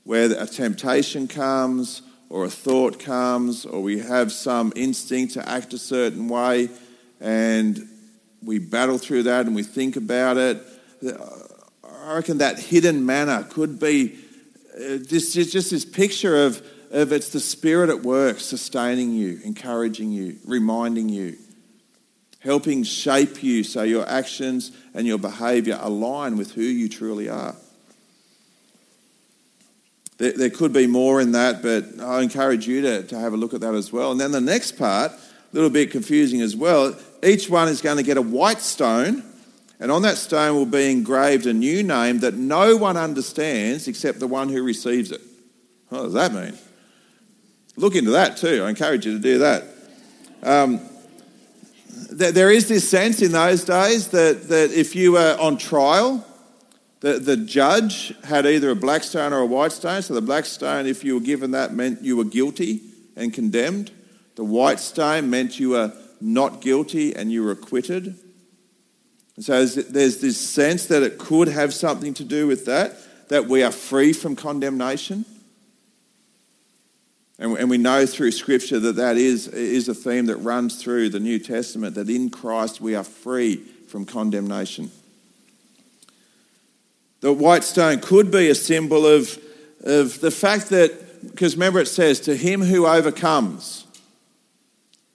where 0.05 0.31
a 0.41 0.47
temptation 0.47 1.29
comes 1.29 2.03
or 2.31 2.45
a 2.45 2.51
thought 2.51 2.99
comes 2.99 3.67
or 3.67 3.83
we 3.83 3.99
have 3.99 4.33
some 4.33 4.73
instinct 4.75 5.35
to 5.35 5.49
act 5.49 5.75
a 5.75 5.79
certain 5.79 6.29
way, 6.29 6.71
and 7.21 7.89
we 8.43 8.59
battle 8.59 8.99
through 8.99 9.25
that 9.25 9.47
and 9.47 9.55
we 9.55 9.63
think 9.63 9.97
about 9.97 10.37
it. 10.37 10.63
I 11.85 12.15
reckon 12.15 12.39
that 12.39 12.59
hidden 12.59 13.05
manna 13.05 13.47
could 13.49 13.79
be 13.79 14.19
uh, 14.75 14.99
just, 14.99 15.35
just 15.35 15.71
this 15.71 15.85
picture 15.85 16.45
of, 16.47 16.65
of 16.91 17.13
it's 17.13 17.31
the 17.31 17.41
Spirit 17.41 17.91
at 17.91 18.03
work, 18.03 18.41
sustaining 18.41 19.13
you, 19.13 19.41
encouraging 19.45 20.13
you, 20.13 20.39
reminding 20.47 21.09
you, 21.09 21.37
helping 22.41 22.83
shape 22.83 23.43
you 23.43 23.65
so 23.65 23.83
your 23.83 24.09
actions 24.09 24.73
and 24.95 25.07
your 25.07 25.19
behavior 25.19 25.79
align 25.81 26.37
with 26.37 26.53
who 26.53 26.63
you 26.63 26.89
truly 26.89 27.29
are. 27.29 27.55
There, 30.19 30.33
there 30.33 30.51
could 30.51 30.73
be 30.73 30.87
more 30.87 31.21
in 31.21 31.33
that, 31.33 31.63
but 31.63 32.01
I 32.01 32.23
encourage 32.23 32.67
you 32.67 32.83
to, 32.83 33.03
to 33.05 33.19
have 33.19 33.33
a 33.33 33.37
look 33.37 33.55
at 33.55 33.61
that 33.61 33.75
as 33.75 33.93
well. 33.93 34.13
And 34.13 34.21
then 34.21 34.33
the 34.33 34.41
next 34.41 34.73
part, 34.73 35.13
a 35.13 35.19
little 35.53 35.71
bit 35.71 35.91
confusing 35.91 36.41
as 36.41 36.57
well, 36.57 36.97
each 37.23 37.51
one 37.51 37.69
is 37.69 37.81
going 37.81 37.99
to 37.99 38.03
get 38.03 38.17
a 38.17 38.23
white 38.23 38.61
stone 38.61 39.23
and 39.83 39.91
on 39.91 40.03
that 40.03 40.17
stone 40.17 40.55
will 40.55 40.65
be 40.65 40.93
engraved 40.93 41.45
a 41.47 41.53
new 41.53 41.83
name 41.83 42.21
that 42.21 42.35
no 42.35 42.77
one 42.77 42.97
understands 42.97 43.89
except 43.89 44.21
the 44.21 44.29
one 44.29 44.49
who 44.49 44.63
receives 44.63 45.11
it. 45.11 45.21
What 45.89 46.05
does 46.05 46.13
that 46.13 46.33
mean? 46.33 46.57
Look 47.75 47.97
into 47.97 48.13
that 48.13 48.37
too. 48.37 48.63
I 48.63 48.71
encourage 48.71 49.05
you 49.07 49.15
to 49.15 49.19
do 49.19 49.39
that. 49.39 49.65
Um, 50.45 50.81
there 52.13 52.53
is 52.53 52.69
this 52.69 52.89
sense 52.89 53.23
in 53.23 53.33
those 53.33 53.65
days 53.65 54.07
that, 54.11 54.49
that 54.51 54.71
if 54.71 54.95
you 54.95 55.13
were 55.13 55.37
on 55.41 55.59
trial, 55.59 56.25
the, 57.01 57.15
the 57.15 57.37
judge 57.37 58.15
had 58.23 58.47
either 58.47 58.71
a 58.71 58.77
black 58.77 59.03
stone 59.03 59.33
or 59.33 59.41
a 59.41 59.47
white 59.47 59.73
stone. 59.73 60.01
So 60.03 60.15
the 60.15 60.23
black 60.23 60.45
stone, 60.45 60.87
if 60.87 61.03
you 61.03 61.15
were 61.15 61.21
given 61.21 61.51
that, 61.51 61.75
meant 61.75 62.03
you 62.03 62.17
were 62.17 62.25
guilty 62.25 62.83
and 63.17 63.35
condemned. 63.35 63.91
The 64.37 64.45
white 64.45 64.79
stone 64.79 65.29
meant 65.29 65.59
you 65.59 65.71
were 65.71 65.93
not 66.21 66.61
guilty 66.61 67.17
and 67.17 67.33
you 67.33 67.43
were 67.43 67.51
acquitted. 67.51 68.17
And 69.37 69.45
so 69.45 69.65
there's 69.65 70.19
this 70.19 70.39
sense 70.39 70.87
that 70.87 71.03
it 71.03 71.19
could 71.19 71.49
have 71.49 71.73
something 71.73 72.15
to 72.15 72.25
do 72.25 72.47
with 72.47 72.67
that, 72.67 72.97
that 73.29 73.47
we 73.47 73.63
are 73.63 73.73
free 73.73 74.13
from 74.13 74.37
condemnation. 74.37 75.25
And 77.39 77.69
we 77.69 77.79
know 77.79 78.07
through 78.07 78.31
Scripture 78.33 78.79
that 78.79 78.97
that 78.97 79.17
is, 79.17 79.49
is 79.49 79.89
a 79.89 79.95
theme 79.95 80.27
that 80.27 80.37
runs 80.37 80.81
through 80.81 81.09
the 81.09 81.19
New 81.19 81.41
Testament, 81.41 81.97
that 81.97 82.09
in 82.09 82.31
Christ 82.31 82.81
we 82.81 82.95
are 82.95 83.03
free 83.03 83.57
from 83.57 84.05
condemnation. 84.05 84.93
The 87.21 87.33
white 87.33 87.65
stone 87.65 88.01
could 88.01 88.31
be 88.31 88.49
a 88.49 88.55
symbol 88.55 89.07
of, 89.07 89.39
of 89.83 90.21
the 90.21 90.31
fact 90.31 90.69
that, 90.69 91.31
because 91.33 91.57
remember 91.57 91.81
it 91.81 91.89
says, 91.89 92.21
to 92.21 92.37
him 92.37 92.61
who 92.61 92.87
overcomes. 92.87 93.87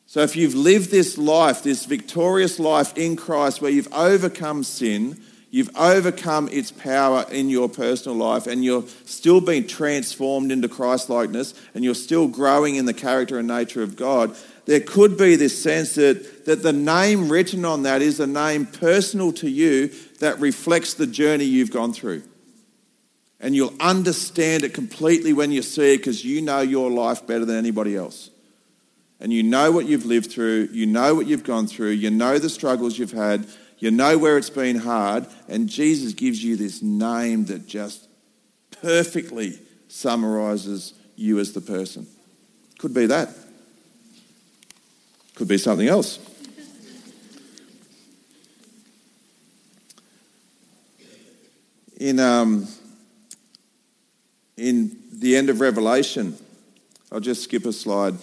So 0.10 0.22
if 0.22 0.38
you've 0.38 0.56
lived 0.56 0.89
this 0.89 1.17
life, 1.17 1.63
this 1.63 1.86
victorious 1.86 2.60
life 2.60 2.98
in 2.98 3.17
Christ 3.17 3.62
where 3.62 3.70
you've 3.70 3.93
overcome 3.93 4.63
sin, 4.63 5.20
you've 5.52 5.70
overcome 5.76 6.48
its 6.48 6.72
power 6.72 7.26
in 7.30 7.50
your 7.50 7.67
personal 7.67 8.17
life, 8.17 8.48
and 8.48 8.63
you're 8.63 8.86
still 9.04 9.41
being 9.41 9.67
transformed 9.67 10.50
into 10.50 10.70
Christ 10.70 11.10
likeness, 11.10 11.54
and 11.74 11.84
you're 11.84 11.93
still 11.93 12.30
growing 12.30 12.76
in 12.78 12.86
the 12.86 12.93
character 12.93 13.38
and 13.38 13.50
nature 13.50 13.84
of 13.84 13.98
God, 13.98 14.34
there 14.65 14.80
could 14.80 15.17
be 15.17 15.36
this 15.36 15.62
sense 15.62 15.96
that, 15.96 16.46
that 16.46 16.63
the 16.63 16.74
name 16.74 17.28
written 17.28 17.65
on 17.65 17.84
that 17.84 18.02
is 18.02 18.22
a 18.22 18.28
name 18.28 18.65
personal 18.65 19.34
to 19.34 19.50
you 19.50 19.89
that 20.20 20.39
reflects 20.39 20.93
the 20.93 21.08
journey 21.08 21.43
you've 21.43 21.72
gone 21.72 21.91
through. 21.91 22.24
And 23.41 23.54
you'll 23.54 23.76
understand 23.82 24.63
it 24.63 24.74
completely 24.74 25.34
when 25.34 25.52
you 25.52 25.62
see 25.62 25.96
it 25.96 25.98
because 25.98 26.24
you 26.24 26.41
know 26.41 26.62
your 26.62 26.89
life 26.89 27.28
better 27.28 27.43
than 27.43 27.58
anybody 27.58 27.98
else 27.98 28.30
and 29.19 29.34
you 29.34 29.43
know 29.43 29.71
what 29.71 29.86
you've 29.86 30.06
lived 30.06 30.32
through, 30.32 30.69
you 30.71 30.86
know 30.86 31.15
what 31.15 31.27
you've 31.27 31.43
gone 31.43 31.67
through, 31.67 31.91
you 31.91 32.10
know 32.10 32.38
the 32.38 32.49
struggles 32.49 32.97
you've 32.97 33.12
had, 33.12 33.47
you 33.80 33.91
know 33.91 34.17
where 34.17 34.38
it's 34.38 34.49
been 34.49 34.77
hard, 34.77 35.27
and 35.47 35.69
Jesus 35.69 36.13
gives 36.13 36.43
you 36.43 36.56
this 36.56 36.82
name 36.82 37.45
that 37.45 37.67
just 37.67 38.08
perfectly 38.82 39.60
summarizes 39.88 40.93
you 41.15 41.39
as 41.39 41.53
the 41.53 41.62
person. 41.62 42.08
Could 42.77 42.93
be 42.93 43.08
that. 43.08 43.30
Could 45.36 45.47
be 45.47 45.58
something 45.58 45.88
else. 45.88 46.19
In, 51.99 52.19
um, 52.19 52.67
in 54.56 54.95
the 55.12 55.36
end 55.36 55.49
of 55.49 55.60
Revelation, 55.60 56.38
I'll 57.12 57.19
just 57.19 57.43
skip 57.43 57.65
a 57.65 57.73
slide 57.73 58.15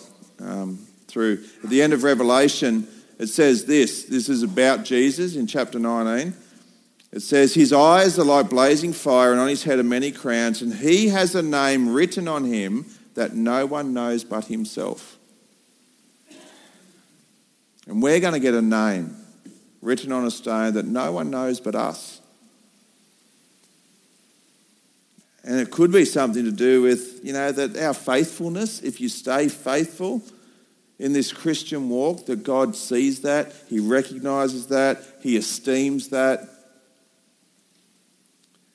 um, 0.44 0.78
through. 1.06 1.44
At 1.62 1.70
the 1.70 1.82
end 1.82 1.92
of 1.92 2.02
Revelation, 2.02 2.86
it 3.18 3.28
says 3.28 3.64
this 3.64 4.04
this 4.04 4.28
is 4.28 4.42
about 4.42 4.84
Jesus 4.84 5.36
in 5.36 5.46
chapter 5.46 5.78
19. 5.78 6.34
It 7.12 7.22
says, 7.22 7.54
His 7.54 7.72
eyes 7.72 8.18
are 8.18 8.24
like 8.24 8.50
blazing 8.50 8.92
fire, 8.92 9.30
and 9.30 9.40
on 9.40 9.48
his 9.48 9.62
head 9.62 9.78
are 9.78 9.84
many 9.84 10.10
crowns, 10.10 10.62
and 10.62 10.74
he 10.74 11.08
has 11.08 11.34
a 11.36 11.42
name 11.42 11.88
written 11.92 12.26
on 12.26 12.44
him 12.44 12.86
that 13.14 13.34
no 13.34 13.66
one 13.66 13.94
knows 13.94 14.24
but 14.24 14.46
himself. 14.46 15.16
And 17.86 18.02
we're 18.02 18.18
going 18.18 18.32
to 18.32 18.40
get 18.40 18.54
a 18.54 18.62
name 18.62 19.16
written 19.80 20.10
on 20.10 20.24
a 20.24 20.30
stone 20.30 20.74
that 20.74 20.86
no 20.86 21.12
one 21.12 21.30
knows 21.30 21.60
but 21.60 21.76
us. 21.76 22.20
And 25.44 25.60
it 25.60 25.70
could 25.70 25.92
be 25.92 26.06
something 26.06 26.44
to 26.44 26.50
do 26.50 26.80
with, 26.82 27.20
you 27.22 27.34
know, 27.34 27.52
that 27.52 27.76
our 27.76 27.92
faithfulness, 27.92 28.80
if 28.80 29.00
you 29.00 29.10
stay 29.10 29.48
faithful 29.48 30.22
in 30.98 31.12
this 31.12 31.32
Christian 31.32 31.88
walk, 31.88 32.26
that 32.26 32.44
God 32.44 32.76
sees 32.76 33.22
that, 33.22 33.52
He 33.68 33.80
recognizes 33.80 34.68
that, 34.68 35.02
He 35.20 35.36
esteems 35.36 36.08
that. 36.10 36.48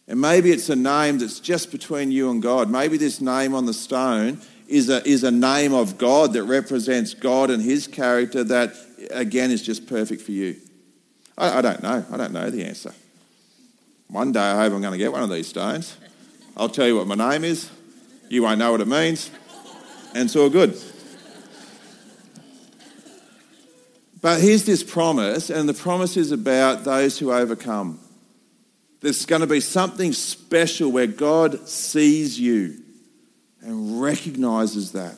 And 0.08 0.20
maybe 0.20 0.52
it's 0.52 0.70
a 0.70 0.76
name 0.76 1.20
that's 1.20 1.40
just 1.40 1.72
between 1.72 2.12
you 2.12 2.32
and 2.32 2.42
God. 2.42 2.70
Maybe 2.70 2.98
this 2.98 3.22
name 3.22 3.54
on 3.54 3.66
the 3.66 3.74
stone 3.74 4.42
is 4.68 4.90
a, 4.90 5.08
is 5.08 5.24
a 5.24 5.32
name 5.32 5.74
of 5.74 5.98
God 5.98 6.34
that 6.34 6.44
represents 6.44 7.14
God 7.14 7.50
and 7.50 7.62
His 7.62 7.88
character 7.88 8.44
that, 8.46 8.74
again, 9.12 9.52
is 9.52 9.62
just 9.62 9.88
perfect 9.88 10.22
for 10.22 10.32
you. 10.32 10.58
I, 11.38 11.60
I 11.60 11.62
don't 11.62 11.82
know. 11.84 12.06
I 12.12 12.18
don't 12.18 12.34
know 12.34 12.50
the 12.50 12.66
answer. 12.66 12.94
One 14.08 14.32
day 14.32 14.40
I 14.40 14.64
hope 14.64 14.74
I'm 14.74 14.82
going 14.82 14.94
to 14.94 14.98
get 14.98 15.12
one 15.12 15.24
of 15.24 15.30
these 15.30 15.48
stones. 15.48 15.96
I'll 16.58 16.70
tell 16.70 16.88
you 16.88 16.98
what 16.98 17.08
my 17.08 17.16
name 17.16 17.44
is. 17.44 17.70
You 18.30 18.44
won't 18.44 18.60
know 18.60 18.72
what 18.72 18.82
it 18.82 18.88
means. 18.88 19.30
And 20.16 20.26
it's 20.26 20.36
all 20.36 20.50
good. 20.50 20.76
But 24.22 24.42
here's 24.42 24.66
this 24.66 24.84
promise, 24.84 25.50
and 25.50 25.70
the 25.70 25.74
promise 25.74 26.18
is 26.18 26.32
about 26.32 26.84
those 26.84 27.18
who 27.18 27.32
overcome. 27.32 28.00
There's 29.02 29.26
going 29.26 29.42
to 29.42 29.48
be 29.48 29.62
something 29.62 30.12
special 30.12 30.92
where 30.92 31.08
God 31.08 31.70
sees 31.70 32.38
you 32.38 32.82
and 33.62 34.02
recognizes 34.02 34.92
that. 34.92 35.16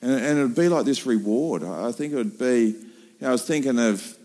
And, 0.00 0.12
and 0.12 0.38
it 0.38 0.42
would 0.42 0.54
be 0.54 0.68
like 0.68 0.84
this 0.84 1.04
reward. 1.04 1.64
I 1.64 1.90
think 1.90 2.12
it 2.12 2.16
would 2.16 2.38
be, 2.38 2.66
you 2.66 2.86
know, 3.20 3.28
I 3.28 3.32
was 3.32 3.44
thinking 3.44 3.78
of 3.80 4.16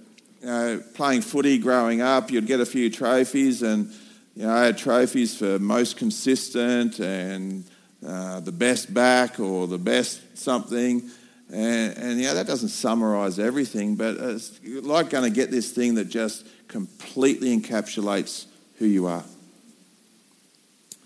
you 0.42 0.48
know, 0.48 0.84
playing 0.94 1.22
footy 1.22 1.58
growing 1.58 2.02
up, 2.02 2.30
you'd 2.30 2.46
get 2.46 2.60
a 2.60 2.66
few 2.66 2.90
trophies, 2.92 3.64
and 3.64 3.92
you 4.36 4.44
know, 4.44 4.54
I 4.54 4.66
had 4.66 4.78
trophies 4.78 5.36
for 5.36 5.58
most 5.60 5.98
consistent 5.98 7.00
and 7.00 7.66
uh, 8.06 8.40
the 8.42 8.52
best 8.52 8.94
back 8.94 9.40
or 9.40 9.68
the 9.68 9.78
best 9.78 10.38
something. 10.38 11.10
And, 11.52 11.98
and 11.98 12.22
yeah, 12.22 12.34
that 12.34 12.48
doesn't 12.48 12.70
summarize 12.70 13.38
everything, 13.38 13.96
but 13.96 14.18
uh, 14.20 14.30
it's 14.30 14.60
like 14.64 15.10
going 15.10 15.26
to 15.26 15.30
get 15.30 15.52
this 15.52 15.72
thing 15.72 15.96
that 15.96 16.06
just 16.06 16.46
completely 16.70 17.58
encapsulates 17.58 18.46
who 18.78 18.86
you 18.86 19.08
are. 19.08 19.24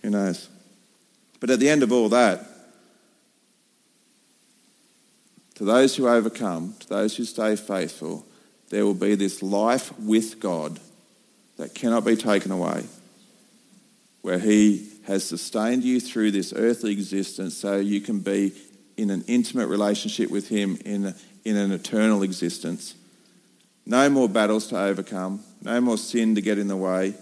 Who 0.03 0.11
knows? 0.11 0.47
But 1.39 1.49
at 1.49 1.59
the 1.59 1.67
end 1.67 1.81
of 1.81 1.91
all 1.91 2.09
that, 2.09 2.45
to 5.55 5.63
those 5.63 5.95
who 5.95 6.07
overcome, 6.07 6.75
to 6.79 6.89
those 6.89 7.17
who 7.17 7.23
stay 7.23 7.55
faithful, 7.55 8.25
there 8.69 8.85
will 8.85 8.93
be 8.93 9.15
this 9.15 9.41
life 9.41 9.97
with 9.99 10.39
God 10.39 10.79
that 11.57 11.73
cannot 11.73 12.05
be 12.05 12.15
taken 12.15 12.51
away 12.51 12.83
where 14.21 14.39
He 14.39 14.89
has 15.05 15.23
sustained 15.23 15.83
you 15.83 15.99
through 15.99 16.31
this 16.31 16.53
earthly 16.55 16.91
existence 16.91 17.55
so 17.55 17.77
you 17.77 18.01
can 18.01 18.19
be 18.19 18.53
in 18.97 19.09
an 19.09 19.23
intimate 19.27 19.67
relationship 19.67 20.29
with 20.29 20.49
Him 20.49 20.77
in, 20.85 21.13
in 21.43 21.57
an 21.57 21.71
eternal 21.71 22.23
existence. 22.23 22.95
No 23.85 24.09
more 24.09 24.27
battles 24.27 24.67
to 24.67 24.79
overcome, 24.79 25.43
no 25.61 25.79
more 25.81 25.97
sin 25.97 26.35
to 26.35 26.41
get 26.41 26.57
in 26.57 26.67
the 26.67 26.77
way. 26.77 27.13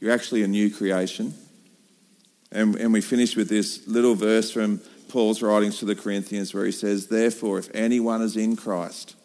You're 0.00 0.12
actually 0.12 0.42
a 0.42 0.48
new 0.48 0.70
creation. 0.70 1.34
And, 2.52 2.76
and 2.76 2.92
we 2.92 3.00
finish 3.00 3.36
with 3.36 3.48
this 3.48 3.86
little 3.86 4.14
verse 4.14 4.50
from 4.50 4.80
Paul's 5.08 5.42
writings 5.42 5.78
to 5.78 5.84
the 5.84 5.94
Corinthians 5.94 6.52
where 6.52 6.64
he 6.64 6.72
says, 6.72 7.06
Therefore, 7.06 7.58
if 7.58 7.70
anyone 7.74 8.22
is 8.22 8.36
in 8.36 8.54
Christ, 8.54 9.16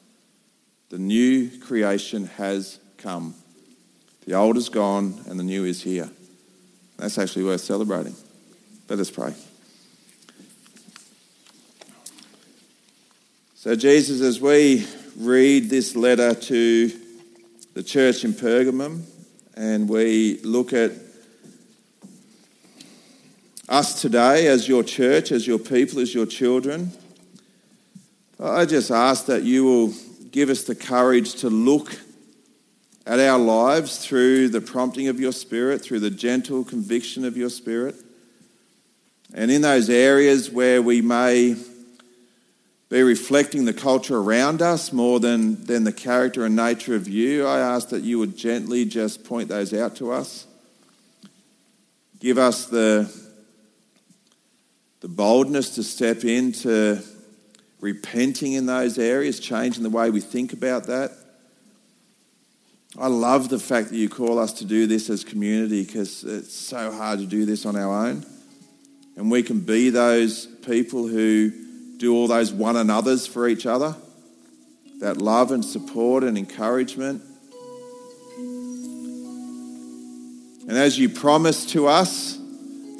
the 0.89 0.97
new 0.97 1.49
creation 1.59 2.25
has 2.37 2.79
come. 2.97 3.35
The 4.25 4.33
old 4.33 4.57
is 4.57 4.69
gone 4.69 5.21
and 5.27 5.39
the 5.39 5.43
new 5.43 5.65
is 5.65 5.81
here. 5.81 6.09
That's 6.97 7.17
actually 7.17 7.45
worth 7.45 7.61
celebrating. 7.61 8.15
Let 8.87 8.99
us 8.99 9.11
pray. 9.11 9.33
So, 13.61 13.75
Jesus, 13.75 14.21
as 14.21 14.39
we 14.39 14.87
read 15.17 15.69
this 15.69 15.93
letter 15.93 16.33
to 16.33 16.91
the 17.73 17.83
church 17.83 18.23
in 18.23 18.31
Pergamum 18.31 19.01
and 19.53 19.89
we 19.89 20.39
look 20.43 20.71
at 20.71 20.93
us 23.67 24.01
today 24.01 24.47
as 24.47 24.65
your 24.65 24.81
church, 24.81 25.33
as 25.33 25.45
your 25.45 25.59
people, 25.59 25.99
as 25.99 26.15
your 26.15 26.25
children, 26.25 26.93
I 28.39 28.63
just 28.63 28.91
ask 28.91 29.25
that 29.25 29.43
you 29.43 29.65
will 29.65 29.93
give 30.31 30.49
us 30.49 30.63
the 30.63 30.73
courage 30.73 31.35
to 31.41 31.49
look 31.49 31.99
at 33.05 33.19
our 33.19 33.39
lives 33.39 33.97
through 33.97 34.47
the 34.47 34.61
prompting 34.61 35.09
of 35.09 35.19
your 35.19 35.33
Spirit, 35.33 35.81
through 35.81 35.99
the 35.99 36.09
gentle 36.09 36.63
conviction 36.63 37.25
of 37.25 37.35
your 37.35 37.49
Spirit. 37.49 37.95
And 39.33 39.51
in 39.51 39.63
those 39.63 39.89
areas 39.89 40.49
where 40.49 40.81
we 40.81 41.01
may 41.01 41.57
be 42.89 43.03
reflecting 43.03 43.65
the 43.65 43.73
culture 43.73 44.17
around 44.17 44.63
us 44.63 44.91
more 44.91 45.19
than, 45.19 45.63
than 45.65 45.83
the 45.83 45.93
character 45.93 46.43
and 46.43 46.55
nature 46.55 46.95
of 46.95 47.07
you, 47.07 47.45
I 47.45 47.59
ask 47.59 47.89
that 47.89 48.01
you 48.01 48.17
would 48.17 48.35
gently 48.35 48.83
just 48.83 49.23
point 49.23 49.47
those 49.47 49.73
out 49.75 49.95
to 49.97 50.11
us. 50.11 50.47
Give 52.19 52.39
us 52.39 52.65
the, 52.65 53.13
the 55.01 55.07
boldness 55.07 55.75
to 55.75 55.83
step 55.83 56.25
into 56.25 56.99
repenting 57.79 58.53
in 58.53 58.65
those 58.65 58.97
areas, 58.97 59.39
changing 59.39 59.83
the 59.83 59.89
way 59.91 60.09
we 60.09 60.19
think 60.19 60.51
about 60.51 60.87
that. 60.87 61.11
I 62.97 63.05
love 63.07 63.49
the 63.49 63.59
fact 63.59 63.89
that 63.89 63.95
you 63.95 64.09
call 64.09 64.39
us 64.39 64.51
to 64.53 64.65
do 64.65 64.87
this 64.87 65.11
as 65.11 65.23
community 65.23 65.85
because 65.85 66.23
it's 66.23 66.55
so 66.55 66.91
hard 66.91 67.19
to 67.19 67.27
do 67.27 67.45
this 67.45 67.67
on 67.67 67.75
our 67.75 68.07
own. 68.07 68.25
And 69.15 69.29
we 69.29 69.43
can 69.43 69.59
be 69.59 69.91
those 69.91 70.47
people 70.47 71.07
who 71.07 71.51
do 71.99 72.15
all 72.15 72.27
those 72.27 72.51
one 72.51 72.77
another's 72.77 73.27
for 73.27 73.47
each 73.47 73.65
other, 73.65 73.95
that 75.01 75.17
love 75.17 75.51
and 75.51 75.63
support 75.63 76.23
and 76.23 76.37
encouragement. 76.37 77.21
And 80.67 80.77
as 80.77 80.97
you 80.97 81.09
promise 81.09 81.65
to 81.73 81.87
us 81.87 82.39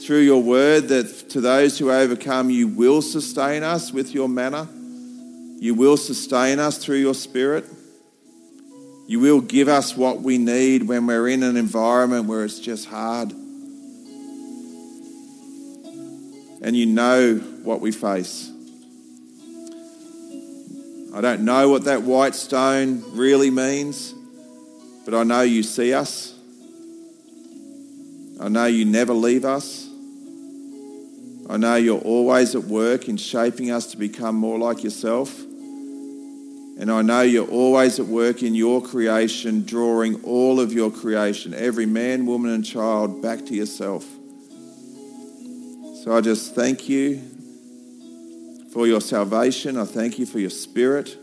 through 0.02 0.20
your 0.20 0.44
word 0.44 0.90
that 0.90 1.30
to 1.30 1.40
those 1.40 1.80
who 1.80 1.92
overcome, 1.92 2.50
you 2.50 2.68
will 2.68 3.02
sustain 3.02 3.64
us 3.64 3.94
with 3.94 4.14
your 4.14 4.28
manna, 4.28 4.68
you 5.60 5.74
will 5.76 5.98
sustain 5.98 6.60
us 6.60 6.78
through 6.78 6.98
your 6.98 7.14
spirit. 7.14 7.66
You 9.08 9.20
will 9.20 9.42
give 9.42 9.68
us 9.68 9.98
what 9.98 10.22
we 10.22 10.38
need 10.38 10.88
when 10.88 11.08
we're 11.08 11.30
in 11.30 11.42
an 11.42 11.58
environment 11.58 12.28
where 12.28 12.46
it's 12.46 12.60
just 12.60 12.86
hard. 12.86 13.32
And 16.62 16.76
you 16.76 16.86
know 16.86 17.38
what 17.64 17.82
we 17.82 17.92
face. 17.92 18.52
I 21.20 21.22
don't 21.22 21.42
know 21.42 21.68
what 21.68 21.84
that 21.84 22.04
white 22.04 22.34
stone 22.34 23.04
really 23.14 23.52
means, 23.52 24.14
but 25.04 25.14
I 25.14 25.24
know 25.24 25.42
you 25.42 25.64
see 25.64 25.94
us. 25.94 26.34
I 28.40 28.48
know 28.48 28.68
you 28.68 28.86
never 28.86 29.14
leave 29.14 29.44
us. 29.44 29.90
I 31.50 31.58
know 31.58 31.76
you're 31.76 32.00
always 32.00 32.56
at 32.56 32.64
work 32.64 33.10
in 33.10 33.18
shaping 33.18 33.70
us 33.70 33.88
to 33.88 33.98
become 33.98 34.36
more 34.36 34.58
like 34.58 34.82
yourself. 34.82 35.38
And 35.38 36.90
I 36.90 37.02
know 37.02 37.20
you're 37.20 37.50
always 37.50 38.00
at 38.00 38.06
work 38.06 38.42
in 38.42 38.56
your 38.56 38.82
creation, 38.82 39.66
drawing 39.66 40.24
all 40.24 40.62
of 40.62 40.72
your 40.72 40.90
creation, 40.90 41.54
every 41.54 41.86
man, 41.86 42.28
woman, 42.28 42.52
and 42.52 42.64
child, 42.66 43.22
back 43.22 43.46
to 43.48 43.54
yourself. 43.54 44.06
So 46.02 46.16
I 46.16 46.22
just 46.22 46.56
thank 46.56 46.88
you 46.88 47.22
for 48.74 48.88
your 48.88 49.02
salvation. 49.02 49.78
I 49.78 49.86
thank 49.86 50.20
you 50.20 50.26
for 50.26 50.40
your 50.40 50.50
spirit. 50.50 51.18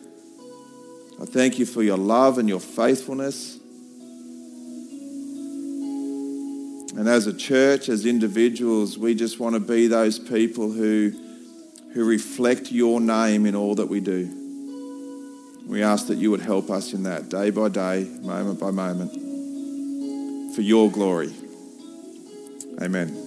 I 1.21 1.25
thank 1.25 1.59
you 1.59 1.67
for 1.67 1.83
your 1.83 1.97
love 1.97 2.39
and 2.39 2.49
your 2.49 2.61
faithfulness. 2.61 3.59
And 6.97 7.09
as 7.09 7.27
a 7.27 7.33
church, 7.33 7.89
as 7.89 8.07
individuals, 8.07 8.99
we 8.99 9.15
just 9.15 9.39
want 9.39 9.55
to 9.55 9.61
be 9.61 9.87
those 9.87 10.19
people 10.19 10.71
who, 10.71 11.13
who 11.93 12.05
reflect 12.05 12.73
your 12.73 13.01
name 13.01 13.45
in 13.47 13.55
all 13.55 13.75
that 13.75 13.87
we 13.87 14.01
do. 14.01 14.43
We 15.67 15.83
ask 15.83 16.07
that 16.07 16.17
you 16.17 16.31
would 16.31 16.41
help 16.41 16.71
us 16.71 16.93
in 16.93 17.03
that 17.03 17.29
day 17.29 17.51
by 17.51 17.69
day, 17.69 18.05
moment 18.23 18.61
by 18.61 18.71
moment, 18.71 19.13
for 20.55 20.63
your 20.63 20.91
glory. 20.91 21.35
Amen. 22.81 23.26